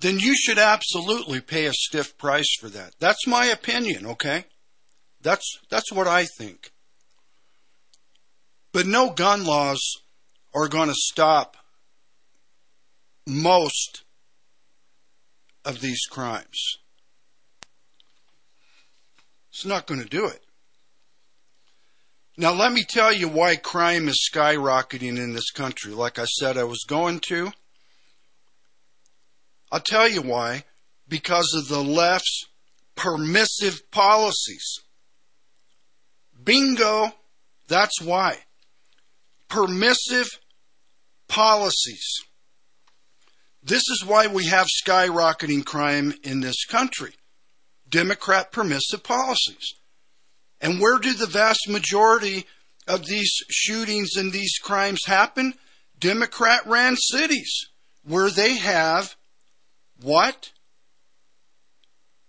then 0.00 0.18
you 0.18 0.34
should 0.36 0.58
absolutely 0.58 1.40
pay 1.40 1.66
a 1.66 1.72
stiff 1.72 2.16
price 2.18 2.56
for 2.60 2.68
that. 2.68 2.94
That's 3.00 3.26
my 3.26 3.46
opinion, 3.46 4.06
okay? 4.06 4.44
That's 5.20 5.58
that's 5.70 5.92
what 5.92 6.06
I 6.06 6.26
think. 6.38 6.70
But 8.72 8.86
no 8.86 9.10
gun 9.10 9.44
laws 9.44 9.80
are 10.54 10.68
going 10.68 10.88
to 10.88 10.94
stop 10.94 11.56
most 13.26 14.04
of 15.64 15.80
these 15.80 16.02
crimes. 16.10 16.78
It's 19.50 19.66
not 19.66 19.86
going 19.86 20.00
to 20.00 20.08
do 20.08 20.26
it. 20.26 20.42
Now, 22.40 22.52
let 22.52 22.72
me 22.72 22.84
tell 22.88 23.12
you 23.12 23.26
why 23.26 23.56
crime 23.56 24.06
is 24.06 24.30
skyrocketing 24.32 25.18
in 25.18 25.32
this 25.32 25.50
country. 25.50 25.92
Like 25.92 26.20
I 26.20 26.24
said, 26.24 26.56
I 26.56 26.62
was 26.62 26.84
going 26.86 27.18
to. 27.26 27.50
I'll 29.72 29.80
tell 29.80 30.08
you 30.08 30.22
why. 30.22 30.62
Because 31.08 31.52
of 31.56 31.66
the 31.66 31.82
left's 31.82 32.46
permissive 32.94 33.90
policies. 33.90 34.78
Bingo. 36.44 37.12
That's 37.66 38.00
why. 38.00 38.36
Permissive 39.48 40.28
policies. 41.26 42.20
This 43.64 43.82
is 43.88 44.04
why 44.06 44.28
we 44.28 44.46
have 44.46 44.68
skyrocketing 44.68 45.64
crime 45.64 46.14
in 46.22 46.38
this 46.38 46.64
country. 46.66 47.14
Democrat 47.88 48.52
permissive 48.52 49.02
policies. 49.02 49.74
And 50.60 50.80
where 50.80 50.98
do 50.98 51.12
the 51.12 51.26
vast 51.26 51.68
majority 51.68 52.44
of 52.86 53.06
these 53.06 53.32
shootings 53.48 54.16
and 54.16 54.32
these 54.32 54.58
crimes 54.58 55.00
happen? 55.06 55.54
Democrat 55.98 56.66
ran 56.66 56.96
cities 56.96 57.68
where 58.04 58.30
they 58.30 58.56
have 58.56 59.16
what? 60.00 60.52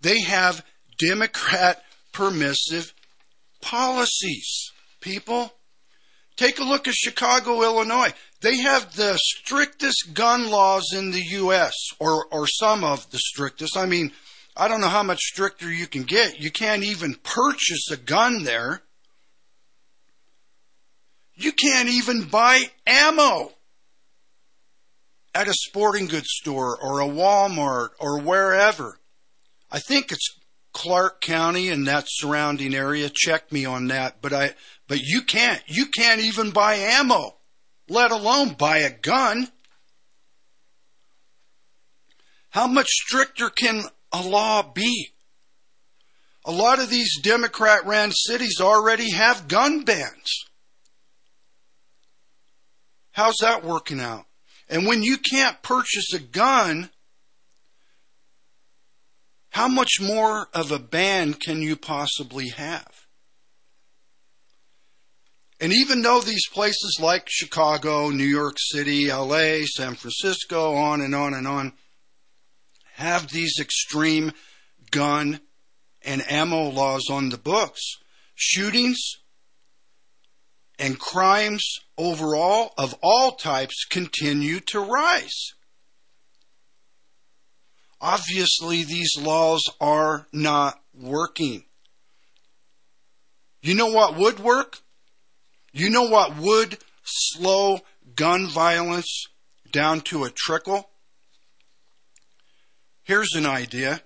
They 0.02 0.22
have 0.22 0.66
Democrat 0.98 1.84
permissive 2.14 2.94
policies. 3.62 4.72
People, 5.02 5.54
take 6.36 6.60
a 6.60 6.64
look 6.64 6.88
at 6.88 6.94
Chicago, 6.94 7.62
Illinois. 7.62 8.14
They 8.42 8.58
have 8.58 8.96
the 8.96 9.18
strictest 9.22 10.14
gun 10.14 10.50
laws 10.50 10.94
in 10.94 11.12
the 11.12 11.24
U.S., 11.32 11.74
or, 12.00 12.26
or 12.32 12.48
some 12.48 12.84
of 12.84 13.10
the 13.12 13.20
strictest. 13.20 13.78
I 13.78 13.86
mean, 13.86 14.12
I 14.56 14.68
don't 14.68 14.82
know 14.82 14.90
how 14.90 15.04
much 15.04 15.20
stricter 15.20 15.72
you 15.72 15.88
can 15.88 16.04
get. 16.04 16.40
You 16.40 16.52
can't 16.52 16.84
even 16.84 17.16
purchase 17.16 17.90
a 17.92 17.98
gun 17.98 18.44
there. 18.44 18.82
You 21.36 21.54
can't 21.54 21.88
even 21.88 22.24
buy 22.26 22.64
ammo 22.86 23.54
at 25.34 25.48
a 25.48 25.54
sporting 25.54 26.08
goods 26.08 26.28
store 26.30 26.78
or 26.82 27.00
a 27.00 27.08
Walmart 27.08 27.90
or 28.00 28.20
wherever. 28.20 29.00
I 29.72 29.80
think 29.80 30.12
it's 30.12 30.38
Clark 30.74 31.22
County 31.22 31.70
and 31.70 31.88
that 31.88 32.06
surrounding 32.08 32.76
area. 32.76 33.10
Check 33.10 33.52
me 33.52 33.66
on 33.66 33.88
that. 33.88 34.22
But 34.22 34.34
I, 34.34 34.54
but 34.88 35.00
you 35.02 35.22
can't, 35.22 35.62
you 35.68 35.86
can't 35.86 36.22
even 36.22 36.52
buy 36.52 36.76
ammo, 36.76 37.38
let 37.88 38.12
alone 38.12 38.54
buy 38.54 38.80
a 38.80 38.90
gun. 38.90 39.48
How 42.50 42.68
much 42.68 42.88
stricter 42.88 43.50
can 43.50 43.84
a 44.12 44.22
law 44.22 44.64
be? 44.64 45.10
A 46.46 46.52
lot 46.52 46.80
of 46.80 46.90
these 46.90 47.20
Democrat 47.22 47.86
ran 47.86 48.12
cities 48.12 48.60
already 48.62 49.12
have 49.12 49.48
gun 49.48 49.84
bans. 49.84 50.46
How's 53.12 53.38
that 53.42 53.64
working 53.64 54.00
out? 54.00 54.26
And 54.70 54.86
when 54.86 55.04
you 55.04 55.18
can't 55.18 55.62
purchase 55.62 56.14
a 56.14 56.20
gun, 56.20 56.90
how 59.50 59.68
much 59.68 60.00
more 60.00 60.48
of 60.54 60.72
a 60.72 60.80
ban 60.80 61.34
can 61.34 61.62
you 61.62 61.76
possibly 61.76 62.50
have? 62.50 63.08
And 65.60 65.74
even 65.74 66.02
though 66.02 66.22
these 66.22 66.48
places 66.54 67.00
like 67.02 67.28
Chicago, 67.28 68.10
New 68.10 68.24
York 68.24 68.56
City, 68.58 69.12
LA, 69.12 69.66
San 69.66 69.96
Francisco, 69.96 70.74
on 70.76 71.02
and 71.02 71.14
on 71.14 71.34
and 71.34 71.48
on, 71.48 71.74
have 73.00 73.30
these 73.30 73.60
extreme 73.62 74.34
gun 74.92 75.40
and 76.02 76.22
ammo 76.30 76.70
laws 76.70 77.10
on 77.10 77.30
the 77.30 77.38
books, 77.38 77.82
shootings 78.36 79.00
and 80.78 81.00
crimes 81.00 81.64
overall 81.98 82.74
of 82.78 82.94
all 83.02 83.32
types 83.32 83.86
continue 83.90 84.60
to 84.60 84.82
rise. 84.82 85.54
Obviously, 88.02 88.84
these 88.84 89.14
laws 89.18 89.64
are 89.80 90.28
not 90.34 90.78
working. 90.94 91.64
You 93.62 93.76
know 93.76 93.88
what 93.88 94.18
would 94.18 94.40
work? 94.42 94.80
You 95.72 95.90
know 95.90 96.04
what 96.10 96.36
would 96.36 96.78
slow 97.04 97.80
gun 98.16 98.48
violence 98.48 99.28
down 99.72 100.02
to 100.02 100.26
a 100.26 100.30
trickle? 100.30 100.89
Here's 103.10 103.34
an 103.34 103.48
idea. 103.48 104.04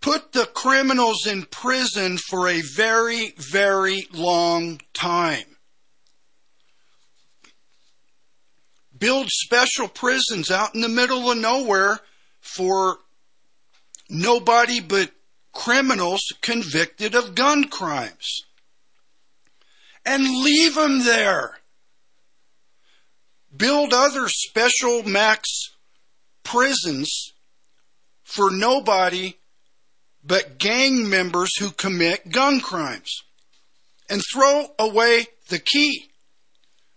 Put 0.00 0.30
the 0.30 0.46
criminals 0.46 1.26
in 1.26 1.46
prison 1.46 2.16
for 2.16 2.46
a 2.46 2.60
very, 2.60 3.34
very 3.36 4.06
long 4.12 4.80
time. 4.92 5.56
Build 8.96 9.26
special 9.30 9.88
prisons 9.88 10.52
out 10.52 10.76
in 10.76 10.80
the 10.80 10.88
middle 10.88 11.28
of 11.28 11.38
nowhere 11.38 11.98
for 12.40 12.98
nobody 14.08 14.78
but 14.78 15.10
criminals 15.52 16.22
convicted 16.40 17.16
of 17.16 17.34
gun 17.34 17.64
crimes. 17.64 18.42
And 20.06 20.22
leave 20.22 20.76
them 20.76 21.00
there. 21.00 21.58
Build 23.56 23.92
other 23.92 24.28
special 24.28 25.02
max 25.02 25.48
prisons 26.44 27.33
for 28.24 28.50
nobody 28.50 29.34
but 30.26 30.58
gang 30.58 31.08
members 31.08 31.50
who 31.58 31.70
commit 31.70 32.30
gun 32.30 32.60
crimes. 32.60 33.22
And 34.08 34.20
throw 34.32 34.66
away 34.78 35.26
the 35.48 35.58
key. 35.58 36.10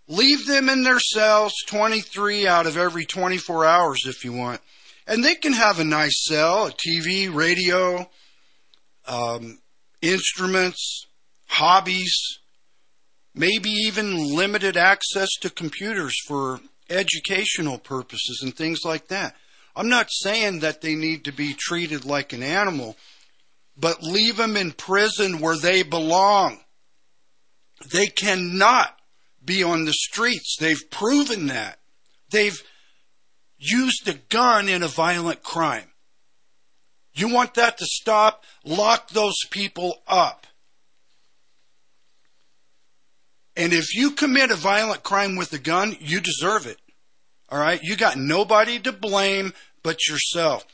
Leave 0.08 0.46
them 0.46 0.68
in 0.68 0.82
their 0.82 1.00
cells 1.00 1.52
23 1.66 2.46
out 2.46 2.66
of 2.66 2.76
every 2.76 3.04
24 3.06 3.64
hours 3.64 4.00
if 4.06 4.24
you 4.24 4.32
want. 4.32 4.60
And 5.06 5.24
they 5.24 5.34
can 5.34 5.54
have 5.54 5.78
a 5.78 5.84
nice 5.84 6.24
cell, 6.26 6.66
a 6.66 6.70
TV, 6.70 7.32
radio, 7.32 8.08
um, 9.06 9.58
instruments, 10.02 11.06
hobbies, 11.46 12.14
maybe 13.34 13.70
even 13.70 14.36
limited 14.36 14.76
access 14.76 15.28
to 15.40 15.50
computers 15.50 16.14
for 16.26 16.60
educational 16.90 17.78
purposes 17.78 18.40
and 18.42 18.54
things 18.54 18.80
like 18.84 19.08
that. 19.08 19.34
I'm 19.78 19.88
not 19.88 20.08
saying 20.10 20.58
that 20.58 20.80
they 20.80 20.96
need 20.96 21.26
to 21.26 21.32
be 21.32 21.54
treated 21.54 22.04
like 22.04 22.32
an 22.32 22.42
animal, 22.42 22.96
but 23.76 24.02
leave 24.02 24.36
them 24.36 24.56
in 24.56 24.72
prison 24.72 25.38
where 25.38 25.56
they 25.56 25.84
belong. 25.84 26.58
They 27.92 28.08
cannot 28.08 28.98
be 29.42 29.62
on 29.62 29.84
the 29.84 29.92
streets. 29.92 30.56
They've 30.58 30.90
proven 30.90 31.46
that. 31.46 31.78
They've 32.30 32.60
used 33.56 34.08
a 34.08 34.14
gun 34.14 34.68
in 34.68 34.82
a 34.82 34.88
violent 34.88 35.44
crime. 35.44 35.92
You 37.14 37.28
want 37.32 37.54
that 37.54 37.78
to 37.78 37.86
stop? 37.86 38.42
Lock 38.64 39.10
those 39.10 39.38
people 39.52 40.02
up. 40.08 40.48
And 43.54 43.72
if 43.72 43.94
you 43.94 44.10
commit 44.10 44.50
a 44.50 44.56
violent 44.56 45.04
crime 45.04 45.36
with 45.36 45.52
a 45.52 45.58
gun, 45.58 45.96
you 46.00 46.18
deserve 46.18 46.66
it. 46.66 46.80
All 47.48 47.58
right? 47.58 47.80
You 47.82 47.96
got 47.96 48.16
nobody 48.16 48.78
to 48.80 48.92
blame 48.92 49.52
but 49.82 50.06
yourself. 50.06 50.66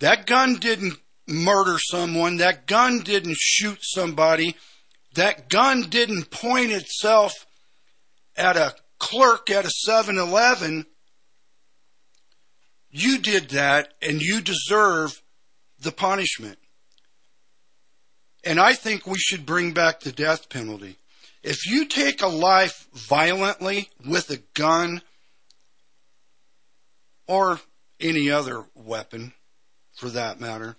That 0.00 0.26
gun 0.26 0.56
didn't 0.56 0.94
murder 1.26 1.78
someone. 1.78 2.38
That 2.38 2.66
gun 2.66 3.00
didn't 3.00 3.36
shoot 3.38 3.78
somebody. 3.80 4.56
That 5.14 5.48
gun 5.48 5.82
didn't 5.82 6.30
point 6.30 6.72
itself 6.72 7.32
at 8.36 8.56
a 8.56 8.74
clerk 8.98 9.50
at 9.50 9.64
a 9.64 9.70
7 9.70 10.18
Eleven. 10.18 10.86
You 12.90 13.18
did 13.18 13.50
that 13.50 13.94
and 14.02 14.20
you 14.20 14.40
deserve 14.40 15.20
the 15.80 15.92
punishment. 15.92 16.58
And 18.44 18.60
I 18.60 18.74
think 18.74 19.06
we 19.06 19.18
should 19.18 19.46
bring 19.46 19.72
back 19.72 20.00
the 20.00 20.12
death 20.12 20.48
penalty. 20.48 20.96
If 21.42 21.66
you 21.66 21.86
take 21.86 22.22
a 22.22 22.28
life 22.28 22.88
violently 22.92 23.90
with 24.06 24.30
a 24.30 24.38
gun 24.54 25.02
or 27.26 27.60
any 28.00 28.30
other 28.30 28.64
weapon 28.74 29.32
for 29.96 30.08
that 30.10 30.40
matter, 30.40 30.76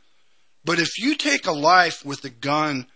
but 0.65 0.80
if 0.80 0.97
you 0.97 1.15
take 1.15 1.45
a 1.45 1.51
life 1.51 2.04
with 2.04 2.25
a 2.25 2.30
gun, 2.30 2.88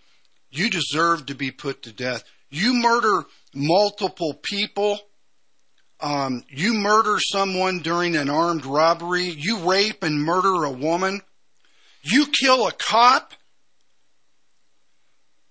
you 0.50 0.70
deserve 0.70 1.28
to 1.28 1.36
be 1.36 1.52
put 1.52 1.84
to 1.84 1.94
death. 1.94 2.24
You 2.50 2.74
murder 2.74 3.26
multiple 3.54 4.34
people. 4.34 5.00
Um, 6.00 6.44
you 6.50 6.74
murder 6.74 7.20
someone 7.20 7.80
during 7.80 8.16
an 8.16 8.30
armed 8.30 8.66
robbery. 8.66 9.26
You 9.26 9.70
rape 9.70 10.02
and 10.02 10.24
murder 10.24 10.64
a 10.64 10.72
woman. 10.72 11.22
You 12.02 12.26
kill 12.28 12.68
a 12.68 12.72
cop. 12.72 13.34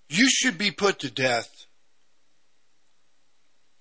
You 0.08 0.28
should 0.28 0.58
be 0.58 0.70
put 0.70 0.98
to 1.00 1.10
death. 1.10 1.48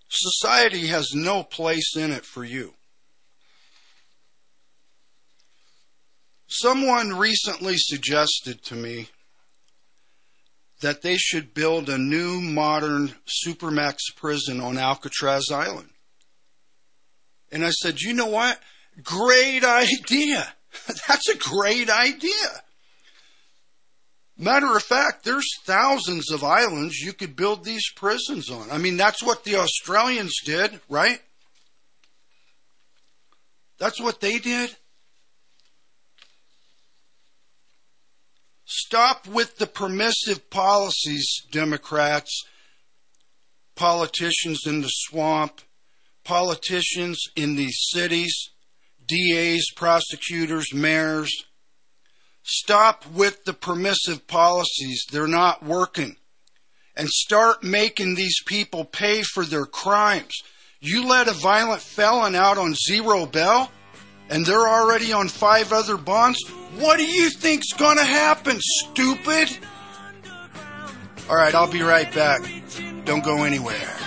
Society 0.10 0.88
has 0.88 1.14
no 1.14 1.44
place 1.44 1.96
in 1.96 2.12
it 2.12 2.26
for 2.26 2.44
you. 2.44 2.74
Someone 6.48 7.18
recently 7.18 7.76
suggested 7.78 8.64
to 8.64 8.76
me 8.76 9.10
that 10.82 11.02
they 11.02 11.18
should 11.18 11.54
build 11.54 11.90
a 11.90 11.98
new 11.98 12.40
modern 12.40 13.14
supermax 13.46 13.98
prison 14.16 14.62
on 14.62 14.78
Alcatraz 14.78 15.52
Island. 15.52 15.90
And 17.52 17.66
I 17.66 17.72
said, 17.72 18.02
you 18.02 18.14
know 18.14 18.28
what? 18.28 18.60
Great 19.04 19.64
idea. 19.64 20.48
That's 21.08 21.30
a 21.30 21.38
great 21.38 21.90
idea. 21.90 22.32
Matter 24.38 24.76
of 24.76 24.84
fact, 24.84 25.24
there's 25.24 25.48
thousands 25.66 26.32
of 26.32 26.44
islands 26.44 27.00
you 27.00 27.12
could 27.12 27.36
build 27.36 27.64
these 27.64 27.90
prisons 27.96 28.52
on. 28.52 28.70
I 28.70 28.78
mean, 28.78 28.96
that's 28.96 29.24
what 29.24 29.44
the 29.44 29.56
Australians 29.56 30.36
did, 30.46 30.80
right? 30.90 31.20
That's 33.80 34.00
what 34.00 34.22
they 34.22 34.38
did. 34.38 34.76
Stop 38.80 39.26
with 39.26 39.58
the 39.58 39.66
permissive 39.66 40.52
policies, 40.52 41.42
Democrats, 41.52 42.44
politicians 43.76 44.68
in 44.68 44.82
the 44.82 44.88
swamp, 44.88 45.62
politicians 46.24 47.24
in 47.36 47.56
these 47.56 47.76
cities, 47.90 48.52
DAs, 49.08 49.66
prosecutors, 49.76 50.76
mayors. 50.76 51.32
Stop 52.44 53.04
with 53.08 53.46
the 53.46 53.54
permissive 53.54 54.28
policies. 54.28 55.04
They're 55.12 55.26
not 55.26 55.66
working. 55.66 56.18
And 56.96 57.10
start 57.10 57.64
making 57.64 58.14
these 58.14 58.44
people 58.46 58.86
pay 58.86 59.24
for 59.24 59.44
their 59.44 59.66
crimes. 59.66 60.36
You 60.80 61.08
let 61.08 61.28
a 61.28 61.34
violent 61.34 61.82
felon 61.82 62.36
out 62.36 62.60
on 62.60 62.76
zero 62.76 63.26
bail, 63.26 63.72
and 64.30 64.46
they're 64.46 64.68
already 64.68 65.14
on 65.14 65.28
five 65.28 65.72
other 65.74 65.98
bonds. 65.98 66.48
What 66.78 66.98
do 66.98 67.06
you 67.06 67.30
think's 67.30 67.74
gonna 67.74 68.04
happen, 68.04 68.60
stupid? 68.60 69.58
All 71.30 71.36
right, 71.36 71.54
I'll 71.54 71.72
be 71.72 71.82
right 71.82 72.14
back. 72.14 72.42
Don't 73.06 73.24
go 73.24 73.44
anywhere. 73.44 74.07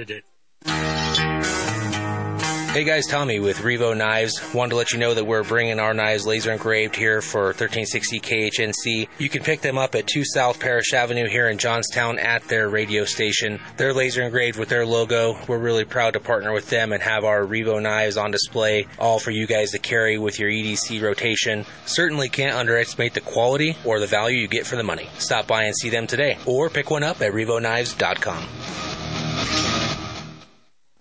Hey 2.71 2.85
guys, 2.85 3.05
Tommy 3.05 3.41
with 3.41 3.57
Revo 3.57 3.97
Knives. 3.97 4.41
Wanted 4.53 4.69
to 4.69 4.75
let 4.77 4.93
you 4.93 4.97
know 4.97 5.13
that 5.13 5.25
we're 5.25 5.43
bringing 5.43 5.77
our 5.77 5.93
knives 5.93 6.25
laser 6.25 6.53
engraved 6.53 6.95
here 6.95 7.21
for 7.21 7.47
1360 7.47 8.21
KHNC. 8.21 9.09
You 9.17 9.27
can 9.27 9.43
pick 9.43 9.59
them 9.59 9.77
up 9.77 9.93
at 9.93 10.07
2 10.07 10.23
South 10.23 10.57
Parish 10.57 10.93
Avenue 10.93 11.27
here 11.27 11.49
in 11.49 11.57
Johnstown 11.57 12.17
at 12.17 12.47
their 12.47 12.69
radio 12.69 13.03
station. 13.03 13.59
They're 13.75 13.93
laser 13.93 14.21
engraved 14.21 14.57
with 14.57 14.69
their 14.69 14.85
logo. 14.85 15.37
We're 15.49 15.57
really 15.57 15.83
proud 15.83 16.13
to 16.13 16.21
partner 16.21 16.53
with 16.53 16.69
them 16.69 16.93
and 16.93 17.03
have 17.03 17.25
our 17.25 17.41
Revo 17.41 17.81
knives 17.81 18.15
on 18.15 18.31
display, 18.31 18.87
all 18.97 19.19
for 19.19 19.31
you 19.31 19.47
guys 19.47 19.71
to 19.71 19.79
carry 19.79 20.17
with 20.17 20.39
your 20.39 20.49
EDC 20.49 21.01
rotation. 21.01 21.65
Certainly 21.85 22.29
can't 22.29 22.55
underestimate 22.55 23.13
the 23.13 23.19
quality 23.19 23.75
or 23.83 23.99
the 23.99 24.07
value 24.07 24.37
you 24.37 24.47
get 24.47 24.65
for 24.65 24.77
the 24.77 24.83
money. 24.83 25.09
Stop 25.17 25.45
by 25.45 25.63
and 25.65 25.75
see 25.75 25.89
them 25.89 26.07
today, 26.07 26.37
or 26.45 26.69
pick 26.69 26.89
one 26.89 27.03
up 27.03 27.21
at 27.21 27.33
RevoKnives.com. 27.33 28.90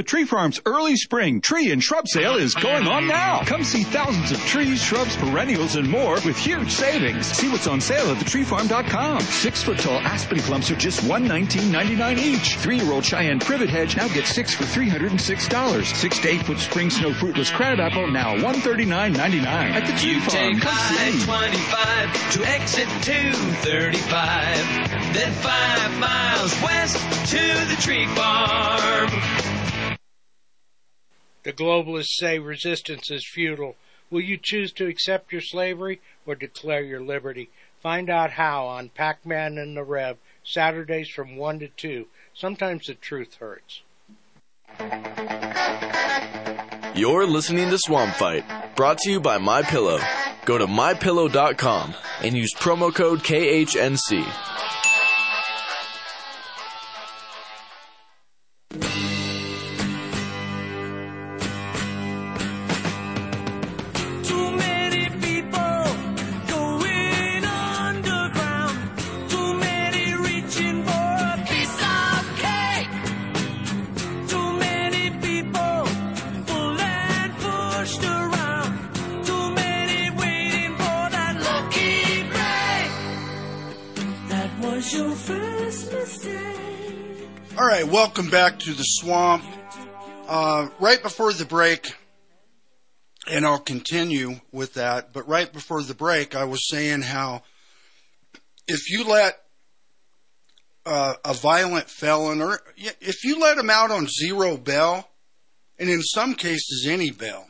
The 0.00 0.06
Tree 0.06 0.24
Farm's 0.24 0.58
early 0.64 0.96
spring 0.96 1.42
tree 1.42 1.70
and 1.72 1.84
shrub 1.84 2.08
sale 2.08 2.36
is 2.36 2.54
going 2.54 2.86
on 2.86 3.06
now. 3.06 3.42
Come 3.44 3.62
see 3.62 3.82
thousands 3.82 4.32
of 4.32 4.38
trees, 4.46 4.82
shrubs, 4.82 5.14
perennials, 5.16 5.76
and 5.76 5.86
more 5.86 6.14
with 6.24 6.38
huge 6.38 6.70
savings. 6.70 7.26
See 7.26 7.50
what's 7.50 7.66
on 7.66 7.82
sale 7.82 8.10
at 8.10 8.16
thetreefarm.com. 8.16 9.20
Six 9.20 9.62
foot 9.62 9.78
tall 9.78 9.98
aspen 9.98 10.38
clumps 10.38 10.70
are 10.70 10.76
just 10.76 11.02
$119.99 11.02 12.16
each. 12.16 12.56
Three 12.56 12.78
year 12.78 12.90
old 12.90 13.04
Cheyenne 13.04 13.40
privet 13.40 13.68
hedge 13.68 13.94
now 13.94 14.08
gets 14.08 14.30
six 14.30 14.54
for 14.54 14.64
$306. 14.64 15.84
Six 15.94 16.18
to 16.20 16.28
eight 16.30 16.46
foot 16.46 16.60
spring 16.60 16.88
snow 16.88 17.12
fruitless 17.12 17.50
crabapple 17.50 18.10
now 18.10 18.34
$139.99 18.36 19.44
at 19.44 19.86
the 19.86 19.92
Tree 19.98 20.12
You 20.12 20.20
Farm. 20.22 20.54
take 20.54 20.62
Come 20.62 20.78
see. 20.78 21.30
I-25 21.30 22.32
to 22.38 22.48
exit 22.48 22.88
235, 23.02 25.12
then 25.12 25.30
five 25.34 25.98
miles 25.98 26.58
west 26.62 26.96
to 27.32 27.66
the 27.68 27.76
tree 27.82 28.06
farm. 28.16 29.49
The 31.50 31.64
globalists 31.64 32.20
say 32.20 32.38
resistance 32.38 33.10
is 33.10 33.26
futile. 33.28 33.74
Will 34.08 34.20
you 34.20 34.38
choose 34.40 34.70
to 34.74 34.86
accept 34.86 35.32
your 35.32 35.40
slavery 35.40 36.00
or 36.24 36.36
declare 36.36 36.84
your 36.84 37.00
liberty? 37.00 37.50
Find 37.82 38.08
out 38.08 38.30
how 38.30 38.66
on 38.66 38.90
Pac-Man 38.90 39.58
and 39.58 39.76
the 39.76 39.82
Rev, 39.82 40.18
Saturdays 40.44 41.08
from 41.08 41.34
1 41.34 41.58
to 41.58 41.66
2. 41.66 42.06
Sometimes 42.34 42.86
the 42.86 42.94
truth 42.94 43.34
hurts. 43.40 43.82
You're 46.94 47.26
listening 47.26 47.68
to 47.70 47.78
Swamp 47.78 48.14
Fight, 48.14 48.44
brought 48.76 48.98
to 48.98 49.10
you 49.10 49.20
by 49.20 49.38
My 49.38 49.62
Pillow. 49.62 49.98
Go 50.44 50.56
to 50.56 50.68
mypillow.com 50.68 51.94
and 52.22 52.36
use 52.36 52.54
promo 52.54 52.94
code 52.94 53.24
KHNC. 53.24 54.59
To 88.60 88.74
the 88.74 88.82
swamp. 88.82 89.42
Uh, 90.28 90.68
right 90.78 91.02
before 91.02 91.32
the 91.32 91.46
break, 91.46 91.86
and 93.26 93.46
I'll 93.46 93.58
continue 93.58 94.40
with 94.52 94.74
that, 94.74 95.12
but 95.12 95.26
right 95.26 95.50
before 95.50 95.82
the 95.82 95.94
break, 95.94 96.36
I 96.36 96.44
was 96.44 96.68
saying 96.68 97.02
how 97.02 97.42
if 98.68 98.90
you 98.90 99.04
let 99.04 99.40
uh, 100.84 101.14
a 101.24 101.32
violent 101.32 101.88
felon, 101.88 102.42
or 102.42 102.60
if 102.76 103.24
you 103.24 103.40
let 103.40 103.58
him 103.58 103.70
out 103.70 103.90
on 103.90 104.06
zero 104.06 104.56
bail, 104.56 105.08
and 105.78 105.88
in 105.88 106.02
some 106.02 106.34
cases 106.34 106.86
any 106.88 107.10
bail, 107.10 107.46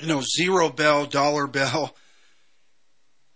you 0.00 0.06
know, 0.06 0.22
zero 0.22 0.68
bail, 0.70 1.06
dollar 1.06 1.46
bail, 1.48 1.96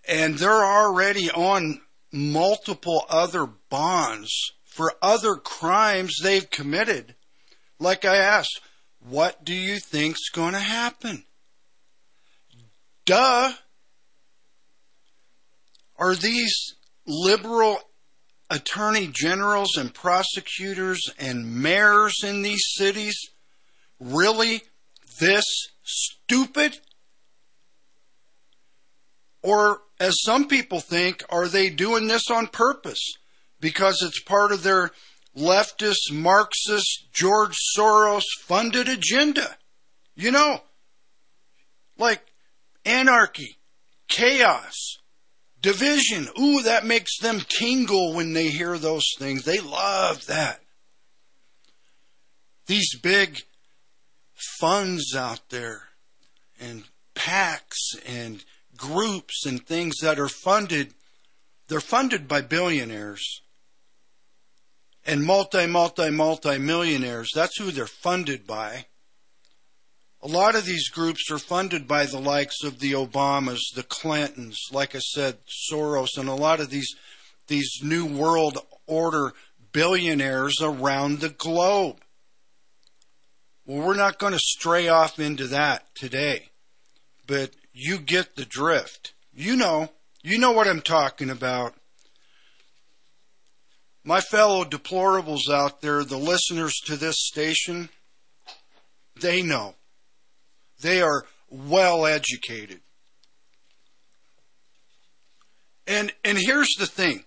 and 0.08 0.38
they're 0.38 0.64
already 0.64 1.30
on 1.30 1.80
multiple 2.12 3.04
other 3.08 3.46
bonds 3.68 4.52
for 4.80 4.94
other 5.02 5.34
crimes 5.34 6.16
they've 6.22 6.48
committed. 6.48 7.14
Like 7.78 8.06
I 8.06 8.16
asked, 8.16 8.62
what 8.98 9.44
do 9.44 9.52
you 9.52 9.78
think's 9.78 10.30
going 10.30 10.54
to 10.54 10.58
happen? 10.58 11.24
Duh. 13.04 13.52
Are 15.98 16.14
these 16.14 16.76
liberal 17.06 17.76
attorney 18.48 19.10
generals 19.12 19.76
and 19.76 19.92
prosecutors 19.92 21.10
and 21.18 21.60
mayors 21.62 22.24
in 22.24 22.40
these 22.40 22.64
cities 22.72 23.18
really 24.00 24.62
this 25.20 25.44
stupid? 25.82 26.78
Or, 29.42 29.82
as 30.00 30.14
some 30.22 30.48
people 30.48 30.80
think, 30.80 31.22
are 31.28 31.48
they 31.48 31.68
doing 31.68 32.06
this 32.06 32.30
on 32.30 32.46
purpose 32.46 33.12
because 33.60 34.02
it's 34.02 34.22
part 34.22 34.52
of 34.52 34.62
their 34.62 34.90
leftist, 35.36 36.12
Marxist, 36.12 37.08
George 37.12 37.56
Soros 37.76 38.24
funded 38.40 38.88
agenda? 38.88 39.56
You 40.14 40.32
know, 40.32 40.60
like 41.98 42.22
anarchy, 42.84 43.58
chaos, 44.08 44.98
division. 45.60 46.28
Ooh, 46.40 46.62
that 46.62 46.84
makes 46.84 47.18
them 47.18 47.40
tingle 47.48 48.14
when 48.14 48.32
they 48.32 48.48
hear 48.48 48.78
those 48.78 49.04
things. 49.18 49.44
They 49.44 49.60
love 49.60 50.26
that. 50.26 50.60
these 52.66 52.96
big 53.00 53.42
funds 54.58 55.14
out 55.16 55.40
there 55.50 55.88
and 56.60 56.84
PACs 57.16 57.96
and 58.06 58.44
groups 58.76 59.44
and 59.44 59.66
things 59.66 59.96
that 60.02 60.18
are 60.18 60.28
funded, 60.28 60.94
they're 61.68 61.80
funded 61.80 62.28
by 62.28 62.40
billionaires 62.40 63.42
and 65.10 65.24
multi, 65.24 65.66
multi, 65.66 66.08
multi 66.08 66.56
millionaires. 66.56 67.32
That's 67.34 67.58
who 67.58 67.72
they're 67.72 67.86
funded 67.86 68.46
by. 68.46 68.86
A 70.22 70.28
lot 70.28 70.54
of 70.54 70.64
these 70.64 70.88
groups 70.88 71.32
are 71.32 71.38
funded 71.38 71.88
by 71.88 72.06
the 72.06 72.20
likes 72.20 72.62
of 72.62 72.78
the 72.78 72.92
Obamas, 72.92 73.58
the 73.74 73.82
Clintons, 73.82 74.68
like 74.70 74.94
I 74.94 75.00
said, 75.00 75.38
Soros, 75.48 76.16
and 76.16 76.28
a 76.28 76.34
lot 76.34 76.60
of 76.60 76.70
these 76.70 76.94
these 77.48 77.80
new 77.82 78.06
world 78.06 78.58
order 78.86 79.32
billionaires 79.72 80.58
around 80.62 81.18
the 81.18 81.30
globe. 81.30 81.96
Well, 83.66 83.84
we're 83.84 83.96
not 83.96 84.20
going 84.20 84.34
to 84.34 84.38
stray 84.38 84.86
off 84.86 85.18
into 85.18 85.48
that 85.48 85.92
today, 85.96 86.50
but 87.26 87.50
you 87.72 87.98
get 87.98 88.36
the 88.36 88.44
drift. 88.44 89.14
You 89.32 89.56
know, 89.56 89.88
you 90.22 90.38
know 90.38 90.52
what 90.52 90.68
I'm 90.68 90.82
talking 90.82 91.30
about. 91.30 91.74
My 94.02 94.20
fellow 94.20 94.64
deplorables 94.64 95.50
out 95.50 95.82
there, 95.82 96.04
the 96.04 96.16
listeners 96.16 96.74
to 96.86 96.96
this 96.96 97.16
station, 97.18 97.90
they 99.20 99.42
know. 99.42 99.74
They 100.80 101.02
are 101.02 101.26
well 101.50 102.06
educated. 102.06 102.80
And 105.86 106.12
and 106.24 106.38
here's 106.38 106.74
the 106.78 106.86
thing. 106.86 107.24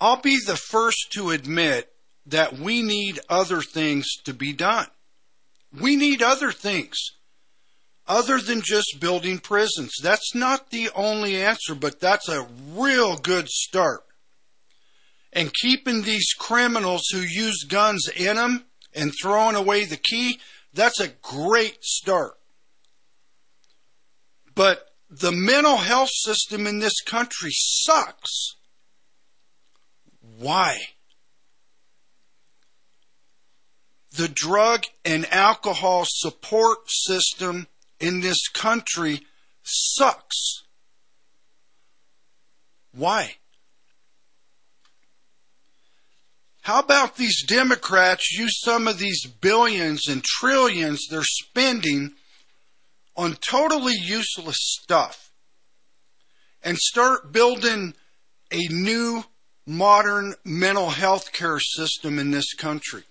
I'll 0.00 0.20
be 0.20 0.38
the 0.44 0.56
first 0.56 1.12
to 1.12 1.30
admit 1.30 1.90
that 2.26 2.58
we 2.58 2.82
need 2.82 3.20
other 3.28 3.62
things 3.62 4.06
to 4.24 4.34
be 4.34 4.52
done. 4.52 4.86
We 5.80 5.96
need 5.96 6.22
other 6.22 6.52
things 6.52 6.96
other 8.06 8.38
than 8.38 8.60
just 8.62 8.98
building 9.00 9.38
prisons. 9.38 9.94
That's 10.02 10.34
not 10.34 10.70
the 10.70 10.90
only 10.94 11.42
answer, 11.42 11.74
but 11.74 12.00
that's 12.00 12.28
a 12.28 12.46
real 12.74 13.16
good 13.16 13.48
start. 13.48 14.03
And 15.34 15.52
keeping 15.52 16.02
these 16.02 16.32
criminals 16.38 17.08
who 17.12 17.18
use 17.18 17.64
guns 17.64 18.08
in 18.16 18.36
them 18.36 18.66
and 18.94 19.12
throwing 19.20 19.56
away 19.56 19.84
the 19.84 19.96
key, 19.96 20.38
that's 20.72 21.00
a 21.00 21.08
great 21.08 21.82
start. 21.82 22.34
But 24.54 24.86
the 25.10 25.32
mental 25.32 25.76
health 25.76 26.10
system 26.12 26.66
in 26.66 26.78
this 26.78 27.00
country 27.00 27.50
sucks. 27.52 28.54
Why? 30.38 30.78
The 34.16 34.28
drug 34.28 34.86
and 35.04 35.26
alcohol 35.32 36.04
support 36.06 36.78
system 36.88 37.66
in 37.98 38.20
this 38.20 38.46
country 38.48 39.22
sucks. 39.64 40.62
Why? 42.92 43.36
How 46.64 46.78
about 46.80 47.16
these 47.16 47.44
Democrats 47.44 48.32
use 48.32 48.62
some 48.62 48.88
of 48.88 48.96
these 48.96 49.26
billions 49.26 50.08
and 50.08 50.24
trillions 50.24 51.06
they're 51.10 51.20
spending 51.22 52.14
on 53.14 53.36
totally 53.46 53.92
useless 54.00 54.56
stuff 54.58 55.30
and 56.62 56.78
start 56.78 57.32
building 57.32 57.92
a 58.50 58.66
new 58.70 59.24
modern 59.66 60.36
mental 60.42 60.88
health 60.88 61.34
care 61.34 61.60
system 61.60 62.18
in 62.18 62.30
this 62.30 62.54
country? 62.54 63.02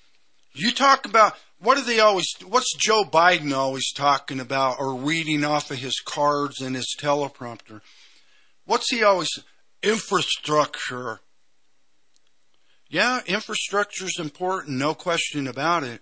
You 0.55 0.71
talk 0.71 1.05
about 1.05 1.37
what 1.59 1.77
do 1.77 1.83
they 1.83 1.99
always 1.99 2.25
what's 2.47 2.75
Joe 2.75 3.03
Biden 3.03 3.53
always 3.53 3.93
talking 3.93 4.39
about 4.39 4.79
or 4.79 4.95
reading 4.95 5.45
off 5.45 5.69
of 5.69 5.77
his 5.77 5.99
cards 6.03 6.59
and 6.59 6.75
his 6.75 6.95
teleprompter? 6.99 7.81
What's 8.65 8.89
he 8.89 9.03
always 9.03 9.29
infrastructure? 9.83 11.19
Yeah, 12.93 13.21
infrastructure 13.25 14.05
is 14.05 14.19
important, 14.19 14.77
no 14.77 14.93
question 14.93 15.47
about 15.47 15.81
it. 15.81 16.01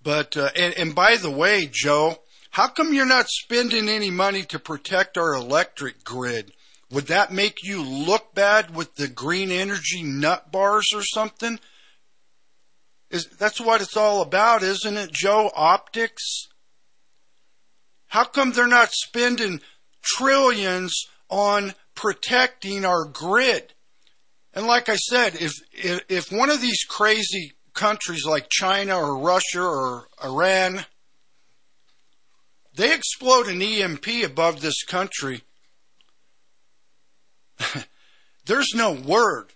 But 0.00 0.36
uh, 0.36 0.48
and, 0.54 0.72
and 0.74 0.94
by 0.94 1.16
the 1.16 1.28
way, 1.28 1.68
Joe, 1.68 2.18
how 2.50 2.68
come 2.68 2.94
you're 2.94 3.04
not 3.04 3.26
spending 3.28 3.88
any 3.88 4.12
money 4.12 4.44
to 4.44 4.60
protect 4.60 5.18
our 5.18 5.34
electric 5.34 6.04
grid? 6.04 6.52
Would 6.92 7.08
that 7.08 7.32
make 7.32 7.64
you 7.64 7.82
look 7.82 8.32
bad 8.32 8.76
with 8.76 8.94
the 8.94 9.08
green 9.08 9.50
energy 9.50 10.04
nut 10.04 10.52
bars 10.52 10.92
or 10.94 11.02
something? 11.02 11.58
Is 13.10 13.26
that's 13.40 13.60
what 13.60 13.82
it's 13.82 13.96
all 13.96 14.22
about, 14.22 14.62
isn't 14.62 14.96
it, 14.96 15.10
Joe? 15.10 15.50
Optics. 15.56 16.46
How 18.06 18.22
come 18.22 18.52
they're 18.52 18.68
not 18.68 18.92
spending 18.92 19.60
trillions 20.00 20.94
on 21.28 21.74
protecting 21.96 22.84
our 22.84 23.04
grid? 23.04 23.73
And 24.54 24.66
like 24.66 24.88
I 24.88 24.96
said, 24.96 25.34
if 25.34 25.52
if, 26.08 26.32
one 26.32 26.48
of 26.48 26.60
these 26.60 26.84
crazy 26.88 27.52
countries 27.74 28.24
like 28.24 28.48
China 28.48 28.96
or 28.96 29.18
Russia 29.18 29.62
or 29.62 30.06
Iran 30.24 30.86
they 32.76 32.92
explode 32.92 33.46
an 33.46 33.62
EMP 33.62 34.06
above 34.24 34.60
this 34.60 34.82
country, 34.82 35.42
there's 38.46 38.72
no 38.74 38.92
word 38.92 39.52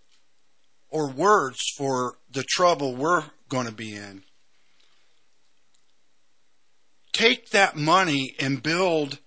or 0.88 1.10
words 1.10 1.58
for 1.76 2.18
the 2.30 2.44
trouble 2.44 2.94
we're 2.94 3.24
going 3.48 3.66
to 3.66 3.72
be 3.72 3.94
in. 3.94 4.22
Take 7.12 7.50
that 7.50 7.76
money 7.76 8.36
and 8.38 8.62
build 8.62 9.18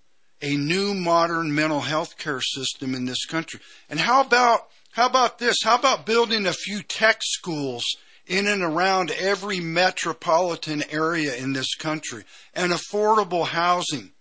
a 0.42 0.56
new 0.56 0.94
modern 0.94 1.54
mental 1.54 1.82
health 1.82 2.18
care 2.18 2.42
system 2.42 2.96
in 2.96 3.06
this 3.06 3.26
country. 3.26 3.60
And 3.90 4.00
how 4.00 4.22
about 4.22 4.71
how 4.92 5.08
about 5.08 5.40
this? 5.40 5.58
How 5.64 5.76
about 5.76 6.06
building 6.06 6.46
a 6.46 6.54
few 6.54 6.84
tech 6.84 7.22
schools 7.22 7.86
in 8.28 8.48
and 8.48 8.62
around 8.62 9.12
every 9.12 9.60
metropolitan 9.60 10.84
area 10.90 11.36
in 11.36 11.54
this 11.54 11.76
country 11.76 12.24
and 12.54 12.74
affordable 12.74 13.48
housing 13.48 14.12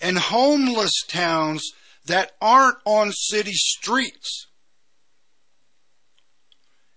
and 0.00 0.18
homeless 0.18 1.02
towns 1.06 1.70
that 2.06 2.32
aren't 2.40 2.78
on 2.84 3.12
city 3.12 3.52
streets? 3.54 4.48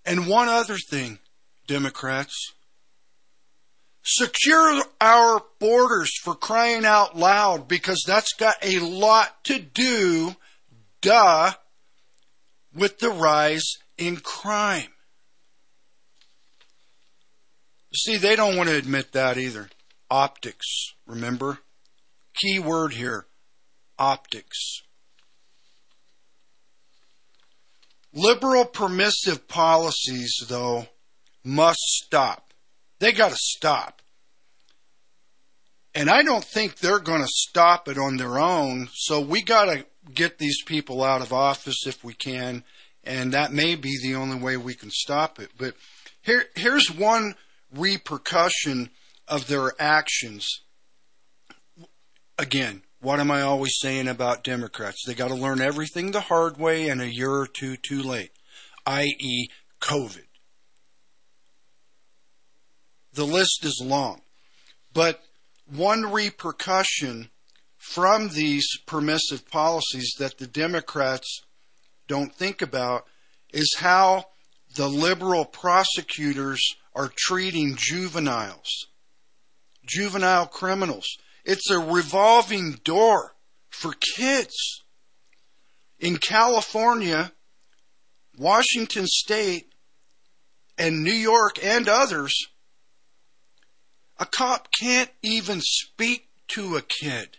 And 0.03 0.27
one 0.27 0.47
other 0.47 0.77
thing, 0.89 1.19
Democrats. 1.67 2.53
Secure 4.03 4.83
our 4.99 5.43
borders 5.59 6.11
for 6.23 6.33
crying 6.33 6.85
out 6.85 7.15
loud 7.15 7.67
because 7.67 8.03
that's 8.07 8.33
got 8.33 8.55
a 8.63 8.79
lot 8.79 9.43
to 9.43 9.59
do, 9.59 10.35
duh, 11.01 11.53
with 12.73 12.99
the 12.99 13.09
rise 13.09 13.73
in 13.97 14.17
crime. 14.17 14.93
See, 17.93 18.17
they 18.17 18.35
don't 18.35 18.55
want 18.55 18.69
to 18.69 18.77
admit 18.77 19.11
that 19.11 19.37
either. 19.37 19.69
Optics, 20.09 20.93
remember? 21.05 21.59
Key 22.33 22.59
word 22.59 22.93
here 22.93 23.27
optics. 24.01 24.81
Liberal 28.13 28.65
permissive 28.65 29.47
policies, 29.47 30.33
though, 30.49 30.87
must 31.43 31.79
stop. 31.79 32.53
They 32.99 33.13
got 33.13 33.29
to 33.29 33.37
stop. 33.37 34.01
And 35.93 36.09
I 36.09 36.23
don't 36.23 36.43
think 36.43 36.77
they're 36.77 36.99
going 36.99 37.21
to 37.21 37.27
stop 37.27 37.87
it 37.87 37.97
on 37.97 38.17
their 38.17 38.39
own. 38.39 38.89
So 38.93 39.21
we 39.21 39.43
got 39.43 39.65
to 39.65 39.85
get 40.13 40.37
these 40.37 40.61
people 40.63 41.03
out 41.03 41.21
of 41.21 41.33
office 41.33 41.85
if 41.85 42.03
we 42.03 42.13
can. 42.13 42.63
And 43.03 43.33
that 43.33 43.51
may 43.51 43.75
be 43.75 43.97
the 44.01 44.15
only 44.15 44.37
way 44.37 44.57
we 44.57 44.75
can 44.75 44.91
stop 44.91 45.39
it. 45.39 45.51
But 45.57 45.75
here, 46.21 46.45
here's 46.55 46.91
one 46.91 47.35
repercussion 47.73 48.89
of 49.27 49.47
their 49.47 49.71
actions. 49.79 50.47
Again, 52.37 52.83
what 52.99 53.19
am 53.19 53.31
I 53.31 53.41
always 53.41 53.73
saying 53.79 54.07
about 54.07 54.43
Democrats? 54.43 55.03
They 55.05 55.15
got 55.15 55.29
to 55.29 55.35
learn 55.35 55.61
everything 55.61 56.11
the 56.11 56.21
hard 56.21 56.57
way 56.57 56.89
and 56.89 57.01
a 57.01 57.11
year 57.11 57.31
or 57.31 57.47
two 57.47 57.75
too 57.75 58.03
late, 58.03 58.31
i.e., 58.85 59.47
COVID. 59.79 60.25
The 63.13 63.25
list 63.25 63.61
is 63.63 63.81
long. 63.83 64.21
But 64.93 65.21
one 65.65 66.11
repercussion 66.11 67.29
from 67.81 68.29
these 68.29 68.67
permissive 68.85 69.49
policies 69.49 70.13
that 70.19 70.37
the 70.37 70.45
Democrats 70.45 71.41
don't 72.07 72.33
think 72.33 72.61
about 72.61 73.05
is 73.51 73.75
how 73.79 74.23
the 74.75 74.87
liberal 74.87 75.43
prosecutors 75.43 76.61
are 76.95 77.11
treating 77.17 77.75
juveniles, 77.75 78.87
juvenile 79.83 80.45
criminals. 80.45 81.07
It's 81.43 81.71
a 81.71 81.79
revolving 81.79 82.79
door 82.83 83.33
for 83.69 83.93
kids. 84.15 84.83
In 85.99 86.17
California, 86.17 87.31
Washington 88.37 89.07
State, 89.07 89.73
and 90.77 91.03
New 91.03 91.11
York 91.11 91.57
and 91.63 91.89
others, 91.89 92.33
A 94.19 94.25
cop 94.27 94.67
can't 94.79 95.11
even 95.23 95.61
speak 95.61 96.29
to 96.49 96.77
a 96.77 96.81
kid 96.83 97.37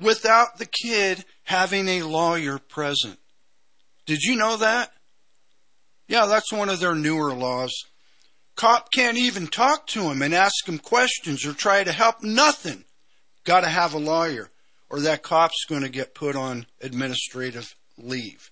without 0.00 0.58
the 0.58 0.66
kid 0.66 1.24
having 1.44 1.88
a 1.88 2.02
lawyer 2.02 2.58
present. 2.58 3.18
Did 4.06 4.22
you 4.22 4.36
know 4.36 4.56
that? 4.56 4.90
Yeah, 6.08 6.26
that's 6.26 6.52
one 6.52 6.68
of 6.68 6.80
their 6.80 6.94
newer 6.94 7.34
laws. 7.34 7.72
Cop 8.56 8.90
can't 8.90 9.18
even 9.18 9.46
talk 9.46 9.86
to 9.88 10.10
him 10.10 10.22
and 10.22 10.34
ask 10.34 10.66
him 10.66 10.78
questions 10.78 11.46
or 11.46 11.52
try 11.52 11.84
to 11.84 11.92
help. 11.92 12.22
Nothing. 12.22 12.84
Got 13.44 13.60
to 13.60 13.68
have 13.68 13.94
a 13.94 13.98
lawyer, 13.98 14.50
or 14.90 15.00
that 15.00 15.22
cop's 15.22 15.64
going 15.68 15.82
to 15.82 15.88
get 15.88 16.14
put 16.14 16.34
on 16.34 16.66
administrative 16.80 17.74
leave. 17.96 18.50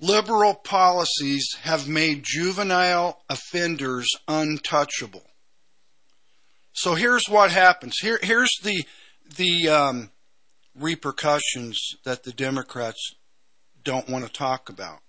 Liberal 0.00 0.54
policies 0.54 1.54
have 1.62 1.86
made 1.86 2.22
juvenile 2.24 3.22
offenders 3.28 4.08
untouchable. 4.26 5.29
So 6.72 6.94
here's 6.94 7.28
what 7.28 7.50
happens. 7.50 7.96
Here, 8.00 8.18
here's 8.22 8.52
the 8.62 8.84
the 9.36 9.68
um, 9.68 10.10
repercussions 10.74 11.96
that 12.04 12.24
the 12.24 12.32
Democrats 12.32 13.14
don't 13.84 14.08
want 14.08 14.26
to 14.26 14.32
talk 14.32 14.68
about. 14.68 15.00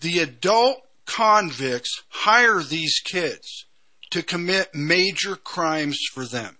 The 0.00 0.20
adult 0.20 0.78
convicts 1.06 2.02
hire 2.08 2.62
these 2.62 3.00
kids 3.00 3.66
to 4.10 4.22
commit 4.22 4.74
major 4.74 5.36
crimes 5.36 5.98
for 6.12 6.24
them, 6.24 6.56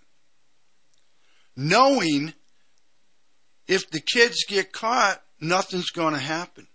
knowing 1.57 2.35
if 3.67 3.89
the 3.91 4.01
kids 4.01 4.45
get 4.49 4.73
caught, 4.73 5.23
nothing's 5.41 5.91
going 5.91 6.15
to 6.15 6.21
happen. 6.21 6.67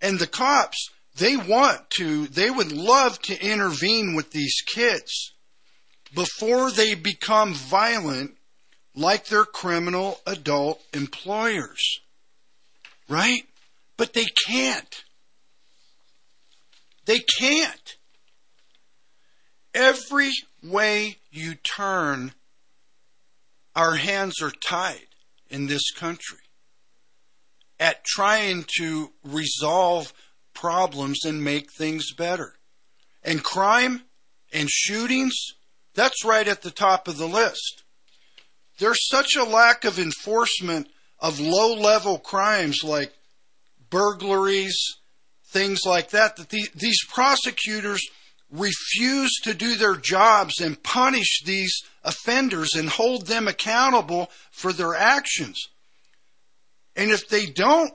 And 0.00 0.18
the 0.18 0.26
cops, 0.26 0.90
they 1.16 1.36
want 1.36 1.90
to, 1.90 2.26
they 2.26 2.50
would 2.50 2.72
love 2.72 3.20
to 3.22 3.40
intervene 3.40 4.14
with 4.14 4.30
these 4.30 4.56
kids 4.66 5.32
before 6.14 6.70
they 6.70 6.94
become 6.94 7.54
violent 7.54 8.36
like 8.94 9.26
their 9.26 9.44
criminal 9.44 10.20
adult 10.26 10.80
employers. 10.92 12.00
Right? 13.08 13.44
But 13.96 14.12
they 14.12 14.26
can't. 14.46 15.04
They 17.04 17.20
can't. 17.38 17.96
Every 19.74 20.30
way 20.62 21.16
you 21.30 21.54
turn, 21.54 22.32
our 23.74 23.96
hands 23.96 24.40
are 24.42 24.52
tied 24.66 25.08
in 25.48 25.66
this 25.66 25.90
country 25.90 26.38
at 27.80 28.04
trying 28.04 28.64
to 28.78 29.10
resolve 29.24 30.12
problems 30.54 31.24
and 31.24 31.42
make 31.42 31.72
things 31.72 32.12
better. 32.12 32.54
And 33.22 33.42
crime 33.42 34.02
and 34.52 34.68
shootings, 34.70 35.34
that's 35.94 36.24
right 36.24 36.46
at 36.46 36.62
the 36.62 36.70
top 36.70 37.08
of 37.08 37.16
the 37.16 37.26
list. 37.26 37.82
There's 38.78 39.08
such 39.08 39.36
a 39.36 39.44
lack 39.44 39.84
of 39.84 39.98
enforcement 39.98 40.88
of 41.18 41.38
low 41.38 41.74
level 41.74 42.18
crimes 42.18 42.82
like 42.82 43.12
burglaries, 43.90 44.76
things 45.52 45.80
like 45.86 46.10
that, 46.10 46.36
that 46.36 46.48
the, 46.48 46.68
these 46.74 46.98
prosecutors 47.08 48.04
refuse 48.50 49.30
to 49.44 49.54
do 49.54 49.76
their 49.76 49.96
jobs 49.96 50.60
and 50.60 50.82
punish 50.82 51.42
these 51.44 51.82
offenders 52.04 52.74
and 52.74 52.88
hold 52.88 53.26
them 53.26 53.48
accountable 53.48 54.30
for 54.50 54.72
their 54.72 54.94
actions. 54.94 55.68
And 56.96 57.10
if 57.10 57.28
they 57.28 57.46
don't 57.46 57.92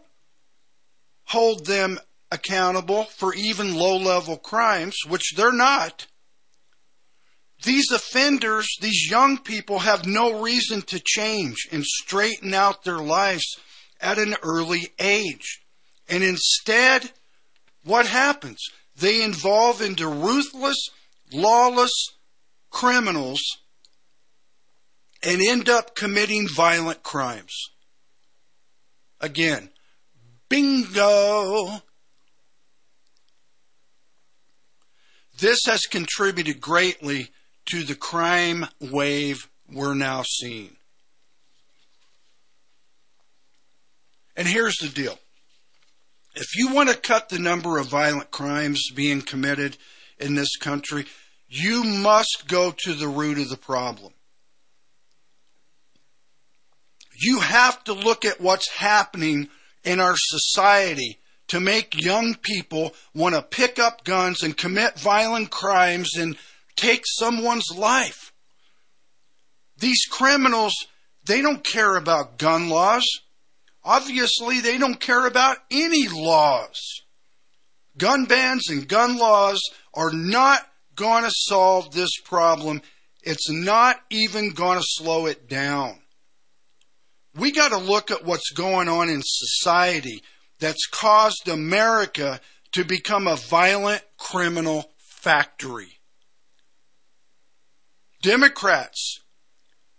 hold 1.25 1.65
them 1.65 1.99
accountable 2.31 3.03
for 3.05 3.33
even 3.33 3.75
low 3.75 3.97
level 3.97 4.37
crimes, 4.37 4.97
which 5.07 5.33
they're 5.35 5.51
not, 5.51 6.07
these 7.63 7.91
offenders, 7.91 8.67
these 8.81 9.09
young 9.09 9.37
people 9.37 9.79
have 9.79 10.05
no 10.05 10.41
reason 10.41 10.81
to 10.83 11.01
change 11.03 11.67
and 11.71 11.83
straighten 11.83 12.53
out 12.53 12.83
their 12.83 12.99
lives 12.99 13.57
at 13.99 14.19
an 14.19 14.35
early 14.43 14.89
age. 14.99 15.61
And 16.07 16.23
instead, 16.23 17.11
what 17.83 18.05
happens? 18.05 18.63
They 18.95 19.23
involve 19.23 19.81
into 19.81 20.07
ruthless, 20.07 20.77
lawless 21.33 21.91
criminals 22.69 23.41
and 25.23 25.41
end 25.41 25.67
up 25.67 25.95
committing 25.95 26.47
violent 26.47 27.01
crimes. 27.01 27.71
Again, 29.19 29.71
bingo! 30.47 31.81
This 35.39 35.59
has 35.67 35.81
contributed 35.81 36.59
greatly 36.59 37.29
to 37.67 37.83
the 37.83 37.95
crime 37.95 38.67
wave 38.79 39.49
we're 39.71 39.93
now 39.93 40.23
seeing. 40.23 40.75
And 44.35 44.47
here's 44.47 44.77
the 44.77 44.89
deal. 44.89 45.17
If 46.35 46.55
you 46.55 46.73
want 46.73 46.89
to 46.89 46.95
cut 46.95 47.29
the 47.29 47.39
number 47.39 47.77
of 47.77 47.87
violent 47.87 48.31
crimes 48.31 48.89
being 48.95 49.21
committed 49.21 49.77
in 50.19 50.35
this 50.35 50.55
country, 50.55 51.05
you 51.47 51.83
must 51.83 52.45
go 52.47 52.73
to 52.85 52.93
the 52.93 53.07
root 53.07 53.39
of 53.39 53.49
the 53.49 53.57
problem. 53.57 54.13
You 57.19 57.39
have 57.39 57.83
to 57.85 57.93
look 57.93 58.25
at 58.25 58.39
what's 58.39 58.71
happening 58.71 59.49
in 59.83 59.99
our 59.99 60.15
society 60.15 61.19
to 61.47 61.59
make 61.59 62.03
young 62.03 62.35
people 62.35 62.93
want 63.13 63.35
to 63.35 63.41
pick 63.41 63.79
up 63.79 64.03
guns 64.03 64.43
and 64.43 64.57
commit 64.57 64.99
violent 64.99 65.49
crimes 65.49 66.17
and 66.17 66.37
take 66.75 67.03
someone's 67.05 67.69
life. 67.75 68.33
These 69.79 70.05
criminals, 70.09 70.73
they 71.25 71.41
don't 71.41 71.63
care 71.63 71.95
about 71.95 72.37
gun 72.37 72.69
laws. 72.69 73.05
Obviously, 73.83 74.59
they 74.59 74.77
don't 74.77 74.99
care 74.99 75.25
about 75.25 75.57
any 75.71 76.07
laws. 76.07 77.03
Gun 77.97 78.25
bans 78.25 78.69
and 78.69 78.87
gun 78.87 79.17
laws 79.17 79.61
are 79.93 80.11
not 80.11 80.61
going 80.95 81.23
to 81.23 81.31
solve 81.31 81.91
this 81.93 82.19
problem. 82.25 82.81
It's 83.23 83.49
not 83.49 83.99
even 84.09 84.51
going 84.51 84.77
to 84.77 84.85
slow 84.85 85.25
it 85.25 85.47
down. 85.47 85.99
We 87.35 87.51
got 87.51 87.69
to 87.69 87.77
look 87.77 88.11
at 88.11 88.25
what's 88.25 88.51
going 88.51 88.89
on 88.89 89.09
in 89.09 89.21
society 89.23 90.21
that's 90.59 90.87
caused 90.87 91.47
America 91.47 92.39
to 92.73 92.83
become 92.83 93.27
a 93.27 93.35
violent 93.35 94.03
criminal 94.17 94.91
factory. 94.97 95.99
Democrats, 98.21 99.19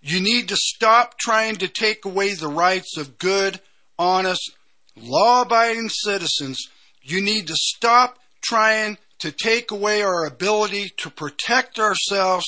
you 0.01 0.21
need 0.21 0.49
to 0.49 0.57
stop 0.57 1.19
trying 1.19 1.57
to 1.57 1.69
take 1.69 2.05
away 2.05 2.35
the 2.35 2.49
rights 2.49 2.97
of 2.97 3.19
good, 3.19 3.61
honest, 3.99 4.53
law 4.97 5.43
abiding 5.43 5.89
citizens. 5.89 6.59
You 7.03 7.23
need 7.23 7.47
to 7.49 7.57
stop 7.57 8.19
trying 8.43 8.99
to 9.21 9.33
take 9.33 9.71
away 9.71 10.03
our 10.03 10.27
ability 10.27 10.91
to 10.99 11.11
protect 11.11 11.79
ourselves. 11.79 12.47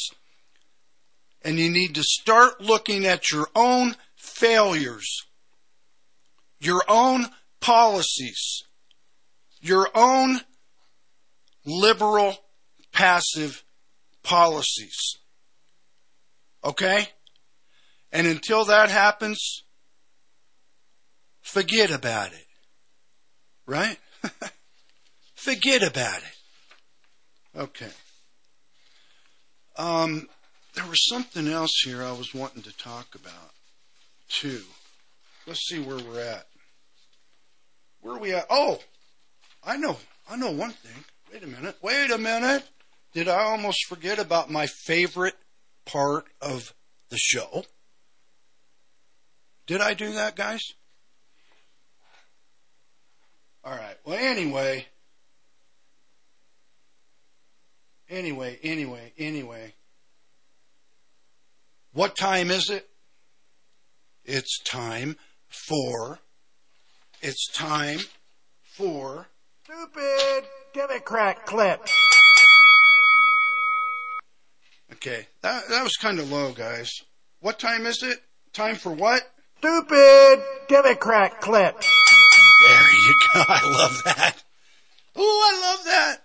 And 1.43 1.59
you 1.59 1.71
need 1.71 1.95
to 1.95 2.03
start 2.03 2.61
looking 2.61 3.07
at 3.07 3.31
your 3.31 3.49
own 3.55 3.97
failures, 4.17 5.23
your 6.61 6.83
own 6.89 7.27
policies, 7.61 8.63
your 9.61 9.89
own 9.95 10.41
liberal 11.65 12.37
passive 12.93 13.65
policies. 14.23 15.17
Okay? 16.65 17.09
And 18.13 18.27
until 18.27 18.65
that 18.67 18.91
happens, 18.91 19.63
forget 21.41 21.91
about 21.91 22.33
it. 22.33 22.47
Right? 23.67 23.99
forget 25.35 25.83
about 25.83 26.19
it. 26.19 27.59
Okay. 27.59 27.91
Um, 29.77 30.29
there 30.75 30.87
was 30.87 31.09
something 31.09 31.49
else 31.49 31.81
here 31.85 32.03
I 32.03 32.13
was 32.13 32.35
wanting 32.35 32.63
to 32.63 32.77
talk 32.77 33.15
about, 33.15 33.53
too. 34.29 34.63
Let's 35.47 35.67
see 35.67 35.81
where 35.81 35.99
we're 35.99 36.21
at. 36.21 36.47
Where 38.01 38.14
are 38.14 38.18
we 38.18 38.32
at? 38.32 38.46
Oh, 38.51 38.80
I 39.64 39.76
know. 39.76 39.96
I 40.28 40.36
know 40.36 40.51
one 40.51 40.72
thing. 40.72 41.05
Wait 41.32 41.42
a 41.42 41.46
minute. 41.46 41.76
Wait 41.82 42.11
a 42.11 42.18
minute. 42.18 42.64
Did 43.12 43.28
I 43.28 43.42
almost 43.42 43.86
forget 43.86 44.18
about 44.18 44.51
my 44.51 44.66
favorite 44.66 45.34
part 45.84 46.26
of 46.40 46.72
the 47.11 47.18
show? 47.18 47.64
Did 49.66 49.80
I 49.80 49.94
do 49.94 50.12
that, 50.12 50.36
guys? 50.36 50.61
All 53.64 53.76
right. 53.76 53.96
Well, 54.05 54.18
anyway. 54.18 54.86
Anyway, 58.09 58.59
anyway, 58.62 59.12
anyway. 59.18 59.74
What 61.92 62.16
time 62.16 62.51
is 62.51 62.70
it? 62.70 62.88
It's 64.24 64.61
time 64.64 65.16
for. 65.48 66.20
It's 67.23 67.53
time 67.53 67.99
for. 68.62 69.27
Stupid! 69.64 70.45
Democrat 70.73 71.45
clips. 71.45 71.93
Okay, 74.93 75.27
that 75.43 75.68
that 75.68 75.83
was 75.83 75.97
kind 75.97 76.18
of 76.18 76.31
low, 76.31 76.53
guys. 76.53 76.91
What 77.41 77.59
time 77.59 77.85
is 77.85 78.03
it? 78.03 78.18
Time 78.53 78.77
for 78.77 78.93
what? 78.93 79.23
Stupid 79.59 80.43
Democrat 80.68 81.41
clips. 81.41 81.87
There 82.66 82.91
you 83.07 83.14
go. 83.35 83.45
I 83.47 83.71
love 83.71 84.03
that. 84.05 84.43
Oh, 85.14 85.53
I 85.53 85.71
love 85.71 85.85
that. 85.85 86.16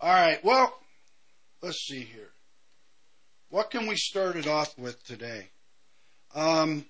All 0.00 0.12
right. 0.12 0.44
Well, 0.44 0.72
let's 1.60 1.84
see 1.86 2.02
here. 2.02 2.30
What 3.48 3.70
can 3.70 3.86
we 3.86 3.96
start 3.96 4.36
it 4.36 4.46
off 4.46 4.78
with 4.78 5.02
today? 5.04 5.48
Um, 6.34 6.86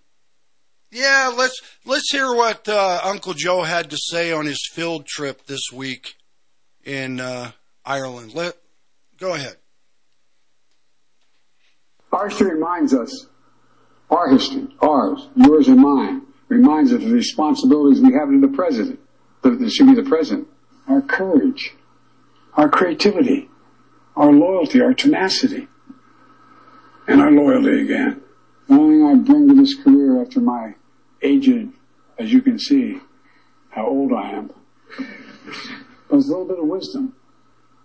yeah, 0.90 1.32
let's 1.36 1.60
let's 1.84 2.10
hear 2.10 2.34
what 2.34 2.68
uh, 2.68 3.00
Uncle 3.04 3.34
Joe 3.34 3.62
had 3.62 3.90
to 3.90 3.96
say 3.96 4.32
on 4.32 4.46
his 4.46 4.68
field 4.72 5.06
trip 5.06 5.46
this 5.46 5.70
week 5.72 6.14
in 6.84 7.20
uh, 7.20 7.52
Ireland. 7.84 8.34
Let 8.34 8.54
go 9.18 9.34
ahead. 9.34 9.56
Our 12.12 12.28
history 12.28 12.54
reminds 12.54 12.92
us, 12.92 13.26
our 14.10 14.30
history, 14.30 14.66
ours, 14.82 15.28
yours 15.36 15.68
and 15.68 15.80
mine, 15.80 16.22
reminds 16.48 16.92
us 16.92 17.02
of 17.02 17.08
the 17.08 17.14
responsibilities 17.14 18.00
we 18.00 18.12
have 18.14 18.28
to 18.28 18.40
the 18.40 18.48
president, 18.48 18.98
that 19.42 19.70
should 19.70 19.86
be 19.86 19.94
the 19.94 20.08
president. 20.08 20.48
Our 20.88 21.02
courage, 21.02 21.74
our 22.54 22.68
creativity, 22.68 23.48
our 24.16 24.32
loyalty, 24.32 24.80
our 24.82 24.92
tenacity, 24.92 25.68
and 27.06 27.20
our 27.20 27.30
loyalty 27.30 27.82
again. 27.82 28.22
The 28.68 28.74
only 28.74 28.96
thing 28.96 29.06
I 29.06 29.14
bring 29.14 29.48
to 29.48 29.54
this 29.54 29.80
career 29.82 30.20
after 30.20 30.40
my 30.40 30.74
aged, 31.22 31.68
as 32.18 32.32
you 32.32 32.42
can 32.42 32.58
see, 32.58 33.00
how 33.70 33.86
old 33.86 34.12
I 34.12 34.30
am, 34.30 34.50
is 36.10 36.28
a 36.28 36.30
little 36.30 36.46
bit 36.46 36.58
of 36.58 36.66
wisdom. 36.66 37.14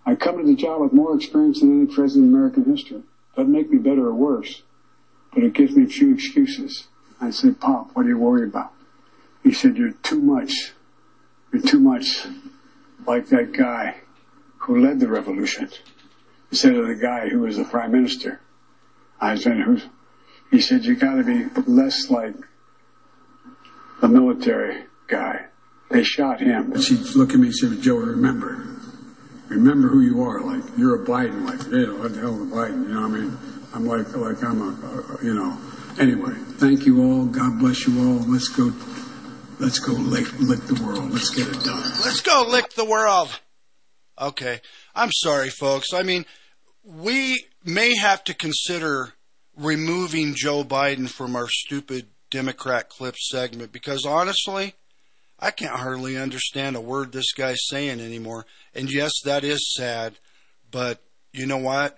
I 0.06 0.16
come 0.16 0.38
to 0.38 0.44
the 0.44 0.56
job 0.56 0.82
with 0.82 0.94
more 0.94 1.16
experience 1.16 1.60
than 1.60 1.82
any 1.82 1.94
president 1.94 2.30
in 2.30 2.36
American 2.36 2.66
history. 2.66 3.04
Doesn't 3.36 3.52
make 3.52 3.70
me 3.70 3.78
better 3.78 4.08
or 4.08 4.14
worse, 4.14 4.62
but 5.34 5.44
it 5.44 5.54
gives 5.54 5.76
me 5.76 5.84
a 5.84 5.88
few 5.88 6.14
excuses. 6.14 6.88
I 7.20 7.32
said, 7.32 7.60
Pop, 7.60 7.92
what 7.94 8.06
are 8.06 8.10
you 8.10 8.18
worried 8.18 8.50
about? 8.50 8.72
He 9.44 9.52
said, 9.52 9.78
You're 9.78 9.92
too 9.92 10.22
much. 10.22 10.74
You're 11.52 11.62
too 11.62 11.80
much 11.80 12.26
like 13.06 13.28
that 13.28 13.52
guy 13.52 13.98
who 14.58 14.82
led 14.82 15.00
the 15.00 15.08
revolution 15.08 15.70
instead 16.52 16.76
of 16.76 16.88
the 16.88 16.96
guy 16.96 17.30
who 17.30 17.40
was 17.40 17.58
the 17.58 17.64
prime 17.64 17.92
minister. 17.92 18.42
I 19.20 19.36
said, 19.36 19.58
Who's? 19.58 19.86
He 20.52 20.62
said, 20.62 20.86
You 20.86 20.96
gotta 20.96 21.24
be 21.24 21.46
less 21.68 22.10
like 22.10 22.36
the 24.02 24.08
military 24.08 24.86
guy. 25.08 25.46
They 25.90 26.04
shot 26.04 26.40
him. 26.40 26.74
And 26.74 26.84
she 26.84 26.96
looked 26.96 27.34
at 27.34 27.40
me 27.40 27.48
and 27.48 27.56
said, 27.56 27.82
Joe, 27.82 27.96
remember, 27.96 28.66
remember 29.50 29.88
who 29.88 30.02
you 30.02 30.24
are. 30.24 30.42
Like 30.42 30.64
you're 30.78 31.04
a 31.04 31.06
Biden. 31.06 31.46
Like, 31.46 31.60
yeah, 31.72 31.94
what 32.00 32.14
the 32.14 32.20
hell 32.20 32.36
is 32.36 32.52
a 32.52 32.56
Biden? 32.56 32.88
You 32.88 32.94
know 32.94 33.02
what 33.02 33.12
I 33.12 33.20
mean? 33.20 33.38
I'm 33.74 33.86
like, 33.86 34.16
like 34.16 34.44
I'm 34.44 34.62
a, 34.62 35.16
a, 35.16 35.24
you 35.24 35.34
know. 35.34 35.58
Anyway, 36.00 36.34
thank 36.58 36.86
you 36.86 37.04
all. 37.04 37.26
God 37.26 37.60
bless 37.60 37.88
you 37.88 37.98
all. 38.00 38.20
Let's 38.28 38.50
go. 38.50 38.72
Let's 39.60 39.80
go 39.80 39.94
lick, 39.94 40.28
lick 40.40 40.60
the 40.62 40.82
world. 40.84 41.12
Let's 41.12 41.30
get 41.30 41.48
it 41.48 41.64
done. 41.64 41.82
Let's 42.04 42.20
go 42.22 42.46
lick 42.50 42.74
the 42.74 42.84
world. 42.84 43.40
Okay. 44.20 44.60
I'm 44.94 45.12
sorry, 45.14 45.50
folks. 45.50 45.94
I 45.94 46.04
mean, 46.04 46.26
we 46.84 47.46
may 47.64 47.96
have 47.96 48.24
to 48.26 48.34
consider 48.34 49.14
removing 49.56 50.34
Joe 50.36 50.66
Biden 50.66 51.10
from 51.10 51.36
our 51.38 51.48
stupid 51.48 52.08
Democrat 52.36 52.90
clip 52.90 53.16
segment 53.16 53.72
because 53.72 54.06
honestly, 54.06 54.74
I 55.40 55.52
can't 55.52 55.80
hardly 55.80 56.18
understand 56.18 56.76
a 56.76 56.82
word 56.82 57.14
this 57.14 57.32
guy's 57.32 57.66
saying 57.68 58.02
anymore. 58.02 58.46
And 58.74 58.92
yes, 58.92 59.14
that 59.24 59.46
is 59.46 59.74
sad, 59.74 60.16
but 60.70 61.02
you 61.32 61.46
know 61.46 61.60
what? 61.60 61.98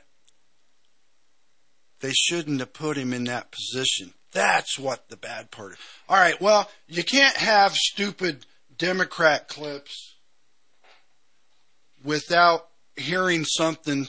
They 2.02 2.12
shouldn't 2.12 2.60
have 2.60 2.72
put 2.72 2.98
him 2.98 3.14
in 3.14 3.24
that 3.24 3.52
position. 3.52 4.14
That's 4.32 4.78
what 4.78 5.10
the 5.10 5.18
bad 5.18 5.50
part 5.50 5.72
is. 5.72 5.80
All 6.08 6.18
right, 6.18 6.40
well, 6.40 6.70
you 6.88 7.04
can't 7.04 7.38
have 7.38 7.74
stupid 7.74 8.46
Democrat 8.78 9.48
clips 9.48 10.18
without 12.04 12.68
hearing 12.96 13.44
something. 13.44 14.08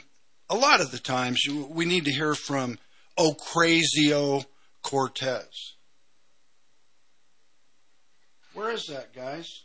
A 0.51 0.57
lot 0.57 0.83
of 0.83 0.91
the 0.91 0.99
times, 0.99 1.43
we 1.49 1.87
need 1.87 2.05
to 2.05 2.13
hear 2.13 2.35
from 2.35 2.79
Ocasio 3.19 4.45
Cortez. 4.83 5.78
Where 8.59 8.73
is 8.73 8.89
that, 8.89 9.15
guys? 9.15 9.63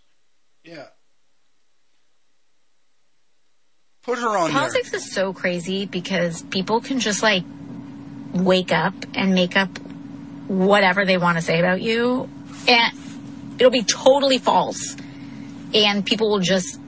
Yeah. 0.63 0.85
Put 4.03 4.19
her 4.19 4.37
on 4.37 4.51
Politics 4.51 4.91
there. 4.91 4.99
is 4.99 5.11
so 5.11 5.33
crazy 5.33 5.87
because 5.87 6.43
people 6.43 6.79
can 6.79 6.99
just 6.99 7.23
like 7.23 7.43
wake 8.33 8.71
up 8.71 8.93
and 9.15 9.33
make 9.33 9.57
up 9.57 9.79
whatever 10.47 11.05
they 11.05 11.17
want 11.17 11.39
to 11.39 11.41
say 11.41 11.57
about 11.57 11.81
you, 11.81 12.29
and 12.67 12.95
it'll 13.57 13.71
be 13.71 13.81
totally 13.81 14.37
false, 14.37 14.95
and 15.73 16.05
people 16.05 16.29
will 16.29 16.39
just 16.39 16.79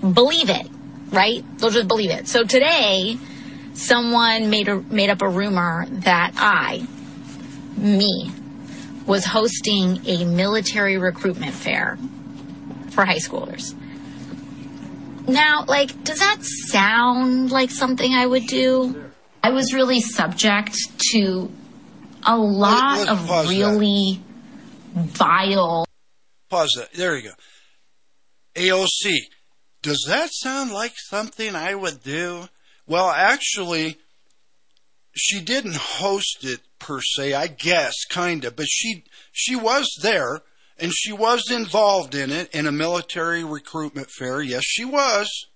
believe 0.00 0.48
it, 0.48 0.66
right? 1.10 1.44
They'll 1.58 1.68
just 1.68 1.88
believe 1.88 2.10
it. 2.10 2.26
So 2.26 2.44
today, 2.44 3.18
someone 3.74 4.48
made 4.48 4.68
a 4.68 4.76
made 4.76 5.10
up 5.10 5.20
a 5.20 5.28
rumor 5.28 5.84
that 5.90 6.32
I, 6.36 6.86
me, 7.76 8.32
was 9.06 9.24
hosting 9.24 10.00
a 10.06 10.24
military 10.24 10.96
recruitment 10.98 11.52
fair 11.52 11.98
for 12.90 13.04
high 13.04 13.18
schoolers. 13.18 13.74
Now, 15.26 15.64
like, 15.66 16.04
does 16.04 16.18
that 16.18 16.38
sound 16.42 17.50
like 17.50 17.70
something 17.70 18.12
I 18.12 18.26
would 18.26 18.46
do? 18.46 19.10
I 19.42 19.50
was 19.50 19.74
really 19.74 20.00
subject 20.00 20.76
to 21.12 21.50
a 22.26 22.36
lot 22.36 23.08
of 23.08 23.26
pause 23.26 23.48
that. 23.48 23.54
really 23.54 24.20
vile. 24.94 25.86
Pause 26.50 26.72
that. 26.76 26.92
There 26.92 27.16
you 27.16 27.30
go. 27.30 27.34
AOC. 28.54 29.18
Does 29.82 30.04
that 30.08 30.30
sound 30.32 30.70
like 30.70 30.94
something 30.96 31.54
I 31.54 31.74
would 31.74 32.02
do? 32.02 32.48
Well, 32.86 33.10
actually, 33.10 33.98
she 35.14 35.40
didn't 35.40 35.76
host 35.76 36.38
it 36.42 36.60
per 36.84 37.00
se, 37.00 37.32
I 37.32 37.46
guess, 37.46 37.94
kinda, 38.10 38.50
but 38.50 38.66
she 38.68 39.04
she 39.32 39.56
was 39.56 39.88
there 40.02 40.42
and 40.78 40.92
she 40.92 41.12
was 41.12 41.50
involved 41.50 42.14
in 42.14 42.30
it 42.30 42.54
in 42.54 42.66
a 42.66 42.72
military 42.72 43.42
recruitment 43.42 44.10
fair. 44.10 44.42
Yes, 44.42 44.64
she 44.64 44.84
was. 44.84 45.46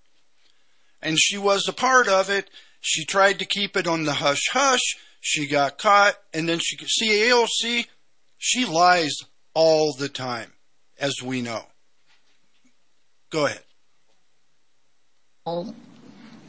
And 1.03 1.19
she 1.19 1.37
was 1.37 1.67
a 1.67 1.73
part 1.73 2.07
of 2.07 2.31
it. 2.31 2.49
She 2.81 3.05
tried 3.05 3.37
to 3.39 3.45
keep 3.45 3.77
it 3.77 3.85
on 3.85 4.05
the 4.05 4.13
hush 4.13 4.41
hush. 4.51 4.95
She 5.21 5.47
got 5.47 5.77
caught 5.77 6.15
and 6.33 6.49
then 6.49 6.57
she 6.59 6.75
could 6.75 6.89
see 6.89 7.09
AOC, 7.09 7.85
she 8.39 8.65
lies 8.65 9.15
all 9.53 9.93
the 9.93 10.09
time, 10.09 10.53
as 10.99 11.21
we 11.23 11.43
know. 11.43 11.65
Go 13.29 13.45
ahead. 13.45 13.63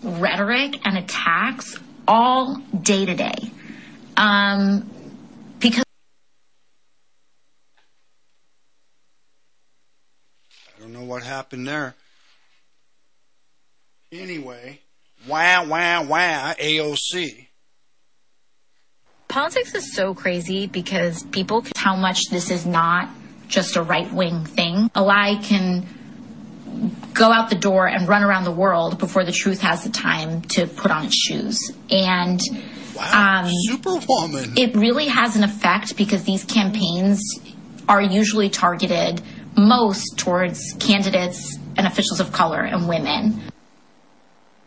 rhetoric 0.02 0.80
and 0.86 0.96
attacks 0.96 1.76
all 2.08 2.56
day 2.80 3.04
to 3.04 3.14
day. 3.14 3.50
Um, 4.16 4.90
because 5.58 5.84
I 10.76 10.80
don't 10.80 10.92
know 10.92 11.04
what 11.04 11.22
happened 11.22 11.66
there. 11.66 11.94
Anyway, 14.12 14.80
wah, 15.28 15.64
wah, 15.64 16.02
wah, 16.02 16.54
AOC. 16.54 17.46
politics 19.30 19.74
is 19.76 19.94
so 19.94 20.12
crazy 20.12 20.66
because 20.66 21.22
people 21.24 21.64
how 21.76 21.94
much 21.94 22.20
this 22.30 22.50
is 22.50 22.66
not 22.66 23.08
just 23.46 23.76
a 23.76 23.82
right 23.82 24.12
wing 24.12 24.44
thing. 24.44 24.90
A 24.94 25.02
lie 25.02 25.38
can 25.40 25.86
go 27.12 27.32
out 27.32 27.50
the 27.50 27.56
door 27.56 27.86
and 27.86 28.08
run 28.08 28.22
around 28.22 28.44
the 28.44 28.52
world 28.52 28.98
before 28.98 29.24
the 29.24 29.32
truth 29.32 29.60
has 29.60 29.84
the 29.84 29.90
time 29.90 30.42
to 30.42 30.66
put 30.66 30.90
on 30.90 31.06
its 31.06 31.16
shoes. 31.16 31.72
And 31.90 32.40
um, 32.98 33.50
Superwoman. 33.66 34.56
it 34.56 34.74
really 34.76 35.08
has 35.08 35.36
an 35.36 35.44
effect 35.44 35.96
because 35.96 36.24
these 36.24 36.44
campaigns 36.44 37.20
are 37.88 38.02
usually 38.02 38.50
targeted 38.50 39.22
most 39.56 40.18
towards 40.18 40.74
candidates 40.78 41.58
and 41.76 41.86
officials 41.86 42.20
of 42.20 42.32
color 42.32 42.62
and 42.62 42.88
women. 42.88 43.42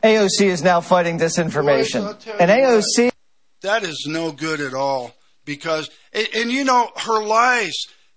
AOC 0.04 0.42
is 0.42 0.62
now 0.62 0.82
fighting 0.82 1.18
disinformation. 1.18 2.10
And 2.40 2.52
AOC. 2.52 3.12
That 3.62 3.84
is 3.84 4.06
no 4.08 4.34
good 4.34 4.60
at 4.60 4.74
all 4.74 5.14
because, 5.46 5.90
and, 6.12 6.28
and 6.36 6.52
you 6.52 6.66
know, 6.66 6.92
her 6.98 7.24
lies. 7.24 7.74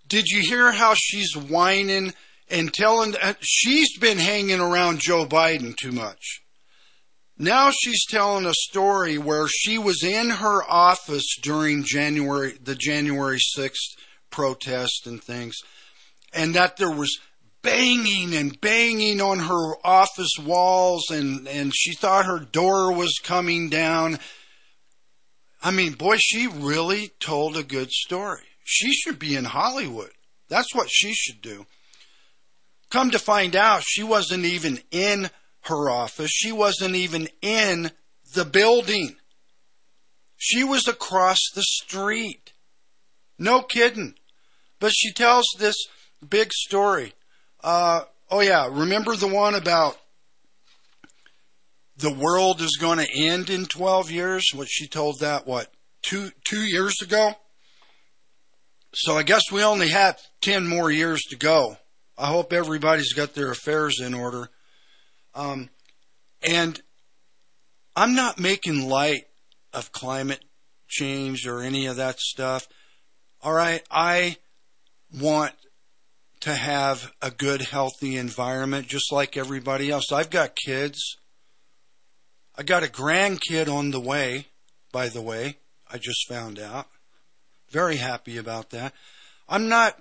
Did 0.09 0.27
you 0.27 0.41
hear 0.41 0.73
how 0.73 0.95
she's 0.97 1.37
whining 1.37 2.13
and 2.49 2.73
telling? 2.73 3.15
uh, 3.21 3.35
She's 3.41 3.99
been 3.99 4.19
hanging 4.19 4.61
around 4.61 5.01
Joe 5.01 5.27
Biden 5.27 5.75
too 5.77 5.93
much. 5.93 6.43
Now 7.39 7.71
she's 7.71 8.07
telling 8.07 8.47
a 8.47 8.55
story 8.55 9.19
where 9.19 9.47
she 9.47 9.77
was 9.77 10.03
in 10.03 10.31
her 10.31 10.63
office 10.65 11.37
during 11.43 11.85
January, 11.85 12.55
the 12.63 12.75
January 12.75 13.39
6th 13.59 13.97
protest 14.31 15.07
and 15.07 15.23
things, 15.23 15.57
and 16.33 16.55
that 16.55 16.79
there 16.79 16.91
was 16.91 17.19
banging 17.61 18.35
and 18.35 18.59
banging 18.61 19.21
on 19.21 19.41
her 19.41 19.75
office 19.85 20.33
walls 20.43 21.11
and, 21.11 21.47
and 21.49 21.73
she 21.75 21.93
thought 21.95 22.25
her 22.25 22.39
door 22.39 22.93
was 22.93 23.19
coming 23.23 23.69
down. 23.69 24.19
I 25.63 25.73
mean, 25.73 25.93
boy, 25.93 26.17
she 26.19 26.47
really 26.47 27.11
told 27.21 27.57
a 27.57 27.63
good 27.63 27.91
story. 27.91 28.45
She 28.65 28.93
should 28.93 29.19
be 29.19 29.37
in 29.37 29.45
Hollywood. 29.45 30.13
That's 30.49 30.75
what 30.75 30.89
she 30.91 31.13
should 31.13 31.43
do. 31.43 31.67
Come 32.91 33.11
to 33.11 33.19
find 33.19 33.57
out, 33.57 33.83
she 33.85 34.03
wasn't 34.03 34.45
even 34.45 34.79
in 34.91 35.31
her 35.63 35.91
office. 35.91 36.31
She 36.31 36.53
wasn't 36.53 36.95
even 36.95 37.29
in 37.43 37.91
the 38.35 38.45
building. 38.45 39.17
She 40.37 40.63
was 40.63 40.87
across 40.87 41.39
the 41.55 41.63
street. 41.63 42.53
No 43.39 43.63
kidding. 43.63 44.15
But 44.79 44.93
she 44.95 45.13
tells 45.13 45.47
this 45.59 45.77
big 46.27 46.53
story. 46.53 47.15
Uh, 47.63 48.03
oh 48.31 48.41
yeah, 48.41 48.69
remember 48.71 49.17
the 49.17 49.29
one 49.29 49.55
about 49.55 49.99
the 51.97 52.13
world 52.13 52.61
is 52.61 52.77
going 52.81 52.99
to 52.99 53.25
end 53.25 53.51
in 53.51 53.67
12 53.67 54.11
years? 54.11 54.45
What 54.55 54.69
she 54.71 54.87
told 54.87 55.21
that, 55.21 55.47
what, 55.47 55.73
two, 56.03 56.31
two 56.45 56.61
years 56.61 57.01
ago? 57.03 57.33
So 58.95 59.17
I 59.17 59.23
guess 59.23 59.43
we 59.51 59.63
only 59.63 59.89
have 59.89 60.19
10 60.43 60.67
more 60.67 60.91
years 60.91 61.23
to 61.31 61.37
go. 61.37 61.77
I 62.19 62.29
hope 62.29 62.53
everybody's 62.53 63.13
got 63.13 63.35
their 63.35 63.51
affairs 63.51 64.01
in 64.01 64.15
order. 64.15 64.49
Um, 65.35 65.69
and 66.43 66.81
I'm 67.95 68.15
not 68.15 68.41
making 68.41 68.89
light 68.89 69.25
of 69.73 69.93
climate 69.93 70.45
change 70.89 71.47
or 71.47 71.61
any 71.61 71.87
of 71.87 71.97
that 71.97 72.19
stuff. 72.19 72.69
All 73.43 73.53
right. 73.53 73.83
I 73.91 74.37
want 75.21 75.53
to 76.41 76.55
have 76.55 77.13
a 77.21 77.31
good, 77.31 77.61
healthy 77.63 78.17
environment 78.17 78.87
just 78.87 79.13
like 79.13 79.37
everybody 79.37 79.91
else. 79.91 80.13
I've 80.13 80.31
got 80.31 80.57
kids. 80.57 81.17
I 82.57 82.63
got 82.63 82.83
a 82.83 82.89
grandkid 82.89 83.69
on 83.69 83.91
the 83.91 84.01
way, 84.01 84.47
by 84.93 85.09
the 85.09 85.23
way. 85.23 85.59
I 85.91 85.99
just 85.99 86.27
found 86.29 86.59
out. 86.59 86.87
Very 87.71 87.97
happy 87.97 88.39
about 88.39 88.71
that. 88.71 88.95
I'm 89.49 89.69
not 89.69 90.01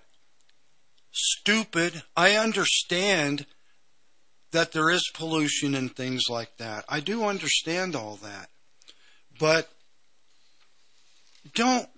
stupid. 1.16 2.04
I 2.16 2.36
understand 2.36 3.46
that 4.52 4.72
there 4.72 4.90
is 4.90 5.10
pollution 5.14 5.76
and 5.76 5.94
things 5.96 6.24
like 6.30 6.58
that. 6.58 6.86
I 6.88 7.00
do 7.00 7.26
understand 7.26 7.96
all 7.96 8.18
that. 8.18 8.50
But 9.40 9.70
don't 11.54 11.90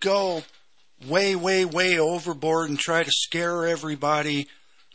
go 0.00 0.42
way, 1.06 1.36
way, 1.36 1.64
way 1.64 1.98
overboard 1.98 2.70
and 2.70 2.78
try 2.78 3.02
to 3.02 3.10
scare 3.10 3.66
everybody 3.66 4.48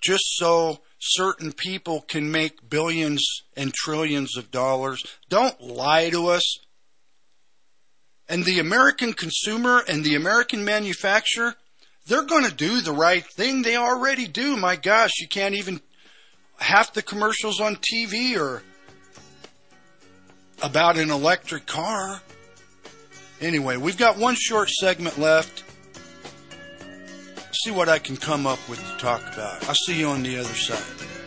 just 0.04 0.24
so 0.38 0.80
certain 1.00 1.52
people 1.54 2.02
can 2.02 2.32
make 2.32 2.70
billions 2.70 3.26
and 3.56 3.74
trillions 3.74 4.38
of 4.38 4.52
dollars. 4.52 5.04
Don't 5.30 5.60
lie 5.62 6.10
to 6.10 6.28
us. 6.28 6.58
And 8.30 8.44
the 8.44 8.60
American 8.60 9.14
consumer 9.14 9.84
and 9.88 10.04
the 10.04 10.16
American 10.16 10.66
manufacturer, 10.66 11.56
they're 12.08 12.24
going 12.24 12.46
to 12.46 12.54
do 12.54 12.82
the 12.82 12.92
right 12.92 13.26
thing. 13.26 13.62
They 13.62 13.76
already 13.76 14.28
do. 14.28 14.56
My 14.56 14.76
gosh, 14.76 15.20
you 15.20 15.28
can't 15.28 15.56
even 15.56 15.82
half 16.58 16.94
the 16.94 17.02
commercials 17.02 17.60
on 17.60 17.78
TV 17.78 18.38
are 18.38 18.64
about 20.62 20.98
an 20.98 21.12
electric 21.12 21.66
car. 21.66 22.22
Anyway, 23.40 23.78
we've 23.78 23.98
got 23.98 24.18
one 24.18 24.36
short 24.36 24.70
segment 24.70 25.18
left. 25.18 25.64
See 27.64 27.72
what 27.72 27.90
I 27.90 28.00
can 28.00 28.18
come 28.18 28.48
up 28.48 28.60
with 28.70 28.80
to 28.80 28.98
talk 28.98 29.22
about. 29.22 29.68
I'll 29.68 29.76
see 29.76 30.00
you 30.00 30.08
on 30.08 30.24
the 30.24 30.38
other 30.38 30.54
side. 30.54 31.27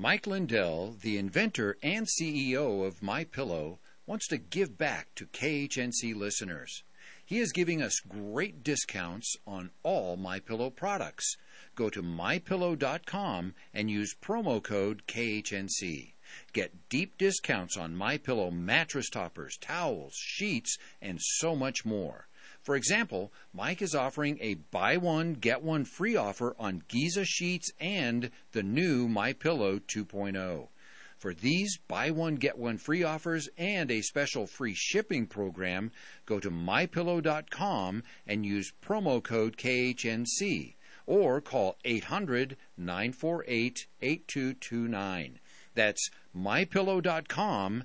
Mike 0.00 0.26
Lindell, 0.26 0.96
the 1.02 1.18
inventor 1.18 1.76
and 1.82 2.06
CEO 2.06 2.86
of 2.86 3.02
My 3.02 3.22
Pillow, 3.22 3.80
wants 4.06 4.26
to 4.28 4.38
give 4.38 4.78
back 4.78 5.14
to 5.14 5.26
KHNC 5.26 6.16
listeners. 6.16 6.84
He 7.22 7.38
is 7.38 7.52
giving 7.52 7.82
us 7.82 8.00
great 8.08 8.64
discounts 8.64 9.36
on 9.46 9.72
all 9.82 10.16
My 10.16 10.40
Pillow 10.40 10.70
products. 10.70 11.36
Go 11.74 11.90
to 11.90 12.02
mypillow.com 12.02 13.54
and 13.74 13.90
use 13.90 14.16
promo 14.22 14.62
code 14.62 15.02
KHNC. 15.06 16.14
Get 16.54 16.88
deep 16.88 17.18
discounts 17.18 17.76
on 17.76 17.94
My 17.94 18.16
Pillow 18.16 18.50
mattress 18.50 19.10
toppers, 19.10 19.58
towels, 19.58 20.14
sheets, 20.16 20.78
and 21.02 21.18
so 21.20 21.54
much 21.54 21.84
more. 21.84 22.26
For 22.62 22.76
example, 22.76 23.32
Mike 23.54 23.80
is 23.80 23.94
offering 23.94 24.38
a 24.40 24.54
buy 24.54 24.96
one 24.98 25.34
get 25.34 25.62
one 25.62 25.84
free 25.84 26.14
offer 26.14 26.54
on 26.58 26.82
Giza 26.88 27.24
sheets 27.24 27.70
and 27.80 28.30
the 28.52 28.62
new 28.62 29.08
My 29.08 29.32
Pillow 29.32 29.78
2.0. 29.78 30.68
For 31.16 31.34
these 31.34 31.78
buy 31.88 32.10
one 32.10 32.36
get 32.36 32.58
one 32.58 32.78
free 32.78 33.02
offers 33.02 33.48
and 33.58 33.90
a 33.90 34.02
special 34.02 34.46
free 34.46 34.74
shipping 34.74 35.26
program, 35.26 35.92
go 36.24 36.40
to 36.40 36.50
mypillow.com 36.50 38.02
and 38.26 38.46
use 38.46 38.72
promo 38.82 39.22
code 39.22 39.56
KHNC 39.56 40.74
or 41.06 41.40
call 41.40 41.76
800 41.84 42.56
948 42.76 43.86
8229. 44.00 45.40
That's 45.74 46.10
mypillow.com 46.36 47.84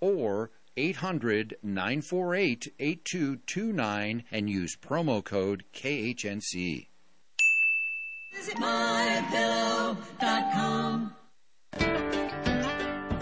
or 0.00 0.50
800 0.76 1.56
948 1.62 2.72
8229 2.78 4.24
and 4.30 4.50
use 4.50 4.76
promo 4.76 5.24
code 5.24 5.64
KHNC. 5.74 6.88
Visit 8.34 8.56
mypillow.com. 8.56 9.72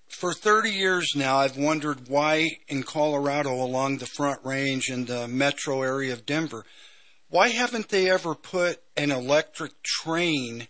for 0.07 0.33
30 0.33 0.71
years 0.71 1.11
now, 1.15 1.37
I've 1.37 1.57
wondered 1.57 2.07
why 2.07 2.49
in 2.67 2.83
Colorado 2.83 3.53
along 3.53 3.97
the 3.97 4.05
Front 4.05 4.39
Range 4.45 4.87
and 4.89 5.07
the 5.07 5.27
metro 5.27 5.81
area 5.81 6.13
of 6.13 6.25
Denver, 6.25 6.65
why 7.29 7.49
haven't 7.49 7.89
they 7.89 8.09
ever 8.09 8.33
put 8.33 8.81
an 8.95 9.11
electric 9.11 9.71
train 9.83 10.67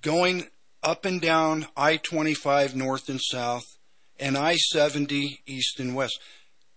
going 0.00 0.48
up 0.82 1.04
and 1.04 1.20
down 1.20 1.66
I 1.76 1.98
25 1.98 2.74
north 2.74 3.08
and 3.08 3.20
south 3.22 3.64
and 4.18 4.38
I 4.38 4.54
70 4.54 5.40
east 5.46 5.78
and 5.78 5.94
west? 5.94 6.18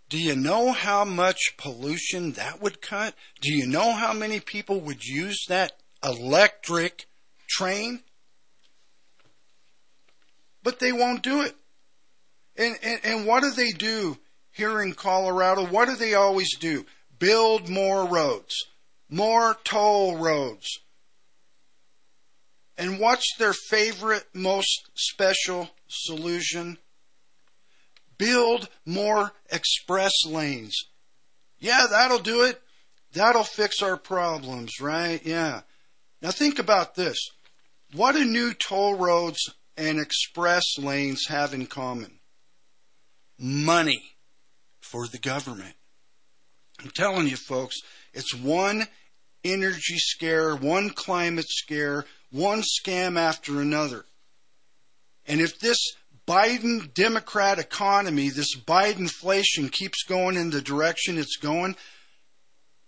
Do 0.09 0.17
you 0.17 0.35
know 0.35 0.71
how 0.71 1.03
much 1.03 1.57
pollution 1.57 2.31
that 2.33 2.61
would 2.61 2.81
cut? 2.81 3.13
Do 3.41 3.51
you 3.53 3.67
know 3.67 3.91
how 3.91 4.13
many 4.13 4.39
people 4.39 4.79
would 4.81 5.03
use 5.03 5.45
that 5.49 5.73
electric 6.03 7.07
train? 7.49 8.03
But 10.63 10.79
they 10.79 10.93
won't 10.93 11.23
do 11.23 11.41
it. 11.41 11.55
And, 12.55 12.77
and, 12.81 12.99
and 13.03 13.25
what 13.27 13.43
do 13.43 13.51
they 13.51 13.71
do 13.71 14.17
here 14.51 14.81
in 14.81 14.93
Colorado? 14.93 15.65
What 15.65 15.87
do 15.87 15.95
they 15.95 16.13
always 16.13 16.57
do? 16.57 16.85
Build 17.19 17.67
more 17.67 18.07
roads, 18.07 18.55
more 19.09 19.57
toll 19.63 20.17
roads. 20.17 20.79
And 22.77 22.99
what's 22.99 23.35
their 23.37 23.53
favorite, 23.53 24.25
most 24.33 24.89
special 24.95 25.69
solution? 25.87 26.77
Build 28.17 28.69
more 28.85 29.33
express 29.49 30.13
lanes. 30.25 30.75
Yeah, 31.59 31.87
that'll 31.89 32.19
do 32.19 32.43
it. 32.43 32.61
That'll 33.13 33.43
fix 33.43 33.81
our 33.81 33.97
problems, 33.97 34.79
right? 34.81 35.23
Yeah. 35.25 35.61
Now 36.21 36.31
think 36.31 36.59
about 36.59 36.95
this. 36.95 37.17
What 37.93 38.13
do 38.13 38.25
new 38.25 38.53
toll 38.53 38.95
roads 38.95 39.39
and 39.75 39.99
express 39.99 40.63
lanes 40.77 41.25
have 41.27 41.53
in 41.53 41.67
common? 41.67 42.19
Money 43.39 44.01
for 44.81 45.07
the 45.07 45.19
government. 45.19 45.75
I'm 46.83 46.91
telling 46.95 47.27
you 47.27 47.37
folks, 47.37 47.77
it's 48.13 48.35
one 48.35 48.87
energy 49.43 49.97
scare, 49.97 50.55
one 50.55 50.89
climate 50.89 51.47
scare, 51.47 52.05
one 52.31 52.61
scam 52.61 53.17
after 53.17 53.61
another. 53.61 54.05
And 55.25 55.41
if 55.41 55.59
this 55.59 55.77
Biden 56.27 56.93
Democrat 56.93 57.57
economy, 57.57 58.29
this 58.29 58.55
Biden 58.55 58.99
inflation 58.99 59.69
keeps 59.69 60.03
going 60.03 60.35
in 60.35 60.49
the 60.49 60.61
direction 60.61 61.17
it's 61.17 61.37
going, 61.37 61.75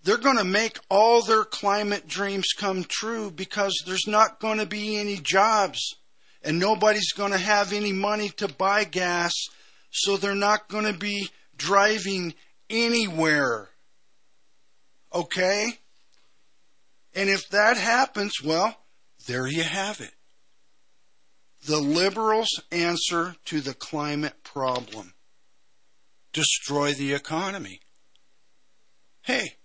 they're 0.04 0.18
going 0.18 0.38
to 0.38 0.44
make 0.44 0.78
all 0.90 1.22
their 1.22 1.46
climate 1.46 2.08
dreams 2.08 2.48
come 2.58 2.84
true 2.84 3.32
because 3.32 3.82
there's 3.86 4.08
not 4.08 4.40
going 4.40 4.58
to 4.58 4.66
be 4.66 4.98
any 4.98 5.18
jobs 5.18 5.96
and 6.42 6.60
nobody's 6.60 7.12
going 7.12 7.32
to 7.32 7.38
have 7.38 7.74
any 7.74 7.92
money 7.92 8.30
to 8.30 8.48
buy 8.48 8.84
gas, 8.84 9.34
so 9.92 10.18
they're 10.18 10.36
not 10.36 10.70
going 10.70 10.86
to 10.86 10.98
be 10.98 11.30
driving 11.58 12.34
anywhere. 12.70 13.70
Okay? 15.14 15.68
And 17.14 17.30
if 17.30 17.50
that 17.50 17.78
happens, 17.78 18.42
well, 18.44 18.78
there 19.28 19.48
you 19.48 19.64
have 19.64 20.00
it. 20.00 20.14
The 21.66 21.80
liberals' 21.80 22.62
answer 22.72 23.36
to 23.46 23.62
the 23.62 23.74
climate 23.74 24.44
problem 24.44 25.14
destroy 26.34 26.94
the 26.94 27.14
economy. 27.14 27.82
Hey, 29.24 29.56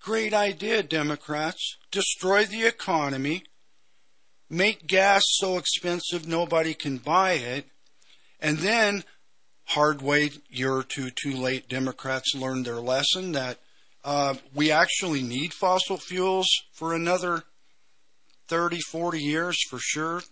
great 0.00 0.34
idea, 0.34 0.82
Democrats. 0.82 1.76
Destroy 1.90 2.44
the 2.44 2.66
economy, 2.66 3.44
make 4.50 4.86
gas 4.86 5.22
so 5.26 5.58
expensive 5.58 6.26
nobody 6.26 6.74
can 6.74 6.98
buy 6.98 7.32
it, 7.32 7.66
and 8.40 8.58
then, 8.58 9.04
hard 9.64 10.02
way, 10.02 10.30
year 10.48 10.74
or 10.74 10.82
two 10.82 11.10
too 11.10 11.36
late, 11.36 11.68
Democrats 11.68 12.34
learned 12.34 12.66
their 12.66 12.80
lesson 12.80 13.32
that 13.32 13.58
uh, 14.04 14.34
we 14.54 14.70
actually 14.70 15.22
need 15.22 15.52
fossil 15.52 15.96
fuels 15.96 16.48
for 16.72 16.94
another 16.94 17.44
30, 18.48 18.78
40 18.80 19.20
years 19.20 19.58
for 19.68 19.78
sure. 19.80 20.22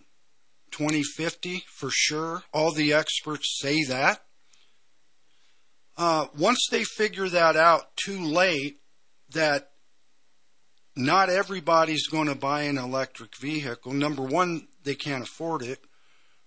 2050 0.77 1.63
for 1.67 1.89
sure. 1.91 2.43
All 2.53 2.71
the 2.71 2.93
experts 2.93 3.59
say 3.59 3.83
that. 3.85 4.21
Uh, 5.97 6.27
once 6.37 6.67
they 6.69 6.83
figure 6.83 7.29
that 7.29 7.55
out 7.55 7.95
too 7.95 8.19
late, 8.19 8.79
that 9.33 9.69
not 10.95 11.29
everybody's 11.29 12.07
going 12.07 12.27
to 12.27 12.35
buy 12.35 12.63
an 12.63 12.77
electric 12.77 13.37
vehicle. 13.37 13.93
Number 13.93 14.23
one, 14.23 14.67
they 14.83 14.95
can't 14.95 15.23
afford 15.23 15.61
it. 15.61 15.79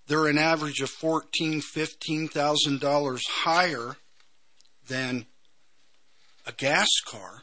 They're 0.07 0.27
an 0.27 0.39
average 0.39 0.81
of 0.81 0.91
fourteen, 0.91 1.61
fifteen 1.61 2.29
thousand 2.29 2.81
dollars 2.81 3.23
higher 3.29 3.97
than 4.89 5.27
a 6.47 6.53
gas 6.53 6.89
car. 7.07 7.43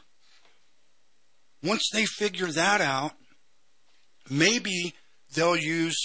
Once 1.62 1.88
they 1.92 2.04
figure 2.04 2.50
that 2.50 2.80
out, 2.80 3.12
maybe 4.28 4.94
they'll 5.34 5.56
use 5.56 5.96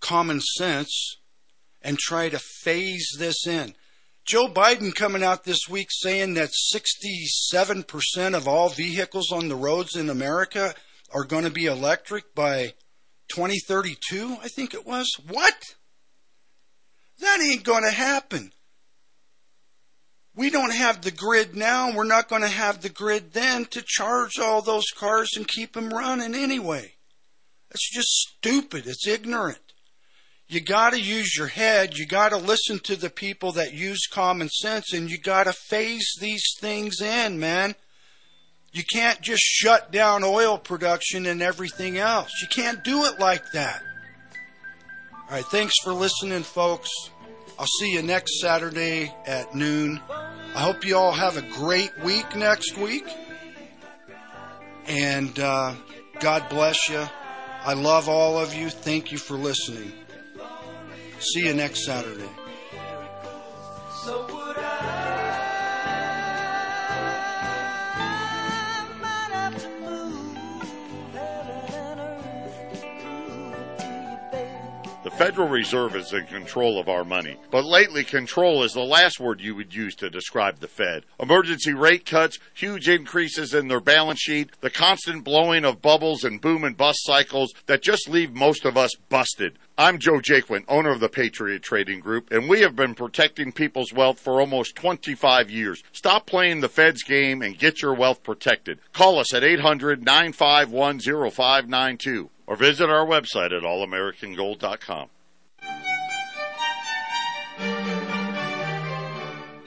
common 0.00 0.40
sense 0.40 1.18
and 1.82 1.98
try 1.98 2.28
to 2.28 2.38
phase 2.38 3.08
this 3.18 3.46
in. 3.46 3.74
Joe 4.26 4.48
Biden 4.48 4.94
coming 4.94 5.22
out 5.22 5.44
this 5.44 5.68
week 5.68 5.88
saying 5.90 6.34
that 6.34 6.50
67% 6.74 8.36
of 8.36 8.46
all 8.46 8.68
vehicles 8.68 9.32
on 9.32 9.48
the 9.48 9.56
roads 9.56 9.96
in 9.96 10.10
America 10.10 10.74
are 11.14 11.24
going 11.24 11.44
to 11.44 11.50
be 11.50 11.64
electric 11.64 12.34
by 12.34 12.74
2032, 13.28 14.36
I 14.42 14.48
think 14.48 14.74
it 14.74 14.86
was. 14.86 15.10
What? 15.26 15.54
That 17.20 17.40
ain't 17.40 17.64
going 17.64 17.84
to 17.84 17.90
happen. 17.90 18.52
We 20.34 20.50
don't 20.50 20.74
have 20.74 21.02
the 21.02 21.10
grid 21.10 21.56
now. 21.56 21.92
We're 21.92 22.04
not 22.04 22.28
going 22.28 22.42
to 22.42 22.48
have 22.48 22.80
the 22.80 22.88
grid 22.88 23.32
then 23.32 23.64
to 23.66 23.82
charge 23.84 24.38
all 24.38 24.62
those 24.62 24.90
cars 24.96 25.30
and 25.36 25.48
keep 25.48 25.72
them 25.72 25.88
running 25.88 26.34
anyway. 26.34 26.92
That's 27.70 27.90
just 27.90 28.08
stupid. 28.08 28.86
It's 28.86 29.08
ignorant. 29.08 29.67
You 30.48 30.60
got 30.60 30.94
to 30.94 31.00
use 31.00 31.36
your 31.36 31.46
head. 31.46 31.98
You 31.98 32.06
got 32.06 32.30
to 32.30 32.38
listen 32.38 32.78
to 32.84 32.96
the 32.96 33.10
people 33.10 33.52
that 33.52 33.74
use 33.74 34.06
common 34.06 34.48
sense 34.48 34.94
and 34.94 35.10
you 35.10 35.18
got 35.18 35.44
to 35.44 35.52
phase 35.52 36.14
these 36.20 36.44
things 36.58 37.02
in, 37.02 37.38
man. 37.38 37.74
You 38.72 38.82
can't 38.90 39.20
just 39.20 39.42
shut 39.42 39.92
down 39.92 40.24
oil 40.24 40.56
production 40.56 41.26
and 41.26 41.42
everything 41.42 41.98
else. 41.98 42.30
You 42.40 42.48
can't 42.48 42.82
do 42.82 43.04
it 43.04 43.20
like 43.20 43.44
that. 43.52 43.82
All 45.28 45.36
right, 45.36 45.44
thanks 45.44 45.74
for 45.84 45.92
listening, 45.92 46.42
folks. 46.42 46.90
I'll 47.58 47.66
see 47.80 47.92
you 47.92 48.02
next 48.02 48.40
Saturday 48.40 49.12
at 49.26 49.54
noon. 49.54 50.00
I 50.08 50.60
hope 50.60 50.86
you 50.86 50.96
all 50.96 51.12
have 51.12 51.36
a 51.36 51.42
great 51.42 51.90
week 52.02 52.36
next 52.36 52.78
week. 52.78 53.04
And 54.86 55.38
uh, 55.38 55.74
God 56.20 56.48
bless 56.48 56.88
you. 56.88 57.06
I 57.64 57.74
love 57.74 58.08
all 58.08 58.38
of 58.38 58.54
you. 58.54 58.70
Thank 58.70 59.12
you 59.12 59.18
for 59.18 59.36
listening. 59.36 59.92
See 61.20 61.46
you 61.46 61.54
next 61.54 61.84
Saturday. 61.84 62.28
The 75.08 75.16
Federal 75.16 75.48
Reserve 75.48 75.96
is 75.96 76.12
in 76.12 76.26
control 76.26 76.78
of 76.78 76.90
our 76.90 77.02
money. 77.02 77.38
But 77.50 77.64
lately, 77.64 78.04
control 78.04 78.62
is 78.62 78.74
the 78.74 78.82
last 78.82 79.18
word 79.18 79.40
you 79.40 79.54
would 79.54 79.74
use 79.74 79.94
to 79.96 80.10
describe 80.10 80.58
the 80.58 80.68
Fed. 80.68 81.06
Emergency 81.18 81.72
rate 81.72 82.04
cuts, 82.04 82.38
huge 82.52 82.90
increases 82.90 83.54
in 83.54 83.68
their 83.68 83.80
balance 83.80 84.20
sheet, 84.20 84.50
the 84.60 84.68
constant 84.68 85.24
blowing 85.24 85.64
of 85.64 85.80
bubbles 85.80 86.24
and 86.24 86.42
boom 86.42 86.62
and 86.62 86.76
bust 86.76 86.98
cycles 87.04 87.54
that 87.64 87.80
just 87.80 88.06
leave 88.06 88.34
most 88.34 88.66
of 88.66 88.76
us 88.76 88.94
busted. 89.08 89.58
I'm 89.78 89.98
Joe 89.98 90.20
Jaquin, 90.20 90.66
owner 90.68 90.90
of 90.90 91.00
the 91.00 91.08
Patriot 91.08 91.62
Trading 91.62 92.00
Group, 92.00 92.30
and 92.30 92.46
we 92.46 92.60
have 92.60 92.76
been 92.76 92.94
protecting 92.94 93.50
people's 93.50 93.94
wealth 93.94 94.20
for 94.20 94.42
almost 94.42 94.76
25 94.76 95.50
years. 95.50 95.82
Stop 95.92 96.26
playing 96.26 96.60
the 96.60 96.68
Fed's 96.68 97.02
game 97.02 97.40
and 97.40 97.58
get 97.58 97.80
your 97.80 97.94
wealth 97.94 98.22
protected. 98.22 98.78
Call 98.92 99.18
us 99.18 99.32
at 99.32 99.42
800 99.42 100.04
951 100.04 101.00
0592 101.00 102.28
or 102.48 102.56
visit 102.56 102.88
our 102.88 103.06
website 103.06 103.54
at 103.54 103.62
allamericangold.com. 103.62 105.10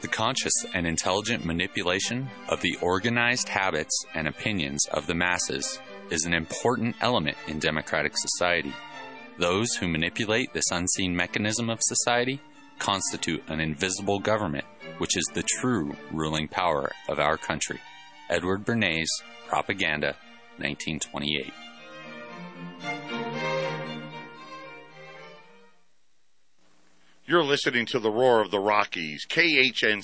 The 0.02 0.08
conscious 0.08 0.66
and 0.74 0.88
intelligent 0.88 1.46
manipulation 1.46 2.28
of 2.50 2.60
the 2.62 2.76
organized 2.82 3.48
habits 3.48 3.94
and 4.16 4.28
opinions 4.28 4.84
of 4.92 5.06
the 5.06 5.14
masses 5.14 5.80
is 6.10 6.26
an 6.26 6.34
important 6.34 6.96
element 7.02 7.38
in 7.48 7.60
democratic 7.60 8.14
society. 8.18 8.74
Those 9.38 9.76
who 9.76 9.88
manipulate 9.88 10.52
this 10.54 10.72
unseen 10.72 11.16
mechanism 11.16 11.70
of 11.70 11.80
society 11.82 12.42
constitute 12.80 13.44
an 13.48 13.60
invisible 13.60 14.20
government, 14.20 14.66
which 14.98 15.16
is 15.16 15.26
the 15.34 15.44
true 15.60 15.96
ruling 16.12 16.48
power 16.48 16.92
of 17.08 17.20
our 17.20 17.38
country. 17.38 17.80
Edward 18.28 18.66
Bernays, 18.66 19.10
Propaganda, 19.48 20.16
1928. 20.58 21.54
You're 27.32 27.46
listening 27.46 27.86
to 27.86 28.00
the 28.00 28.12
roar 28.12 28.42
of 28.42 28.52
the 28.52 28.60
Rockies, 28.60 29.26
KHNC. 29.26 30.04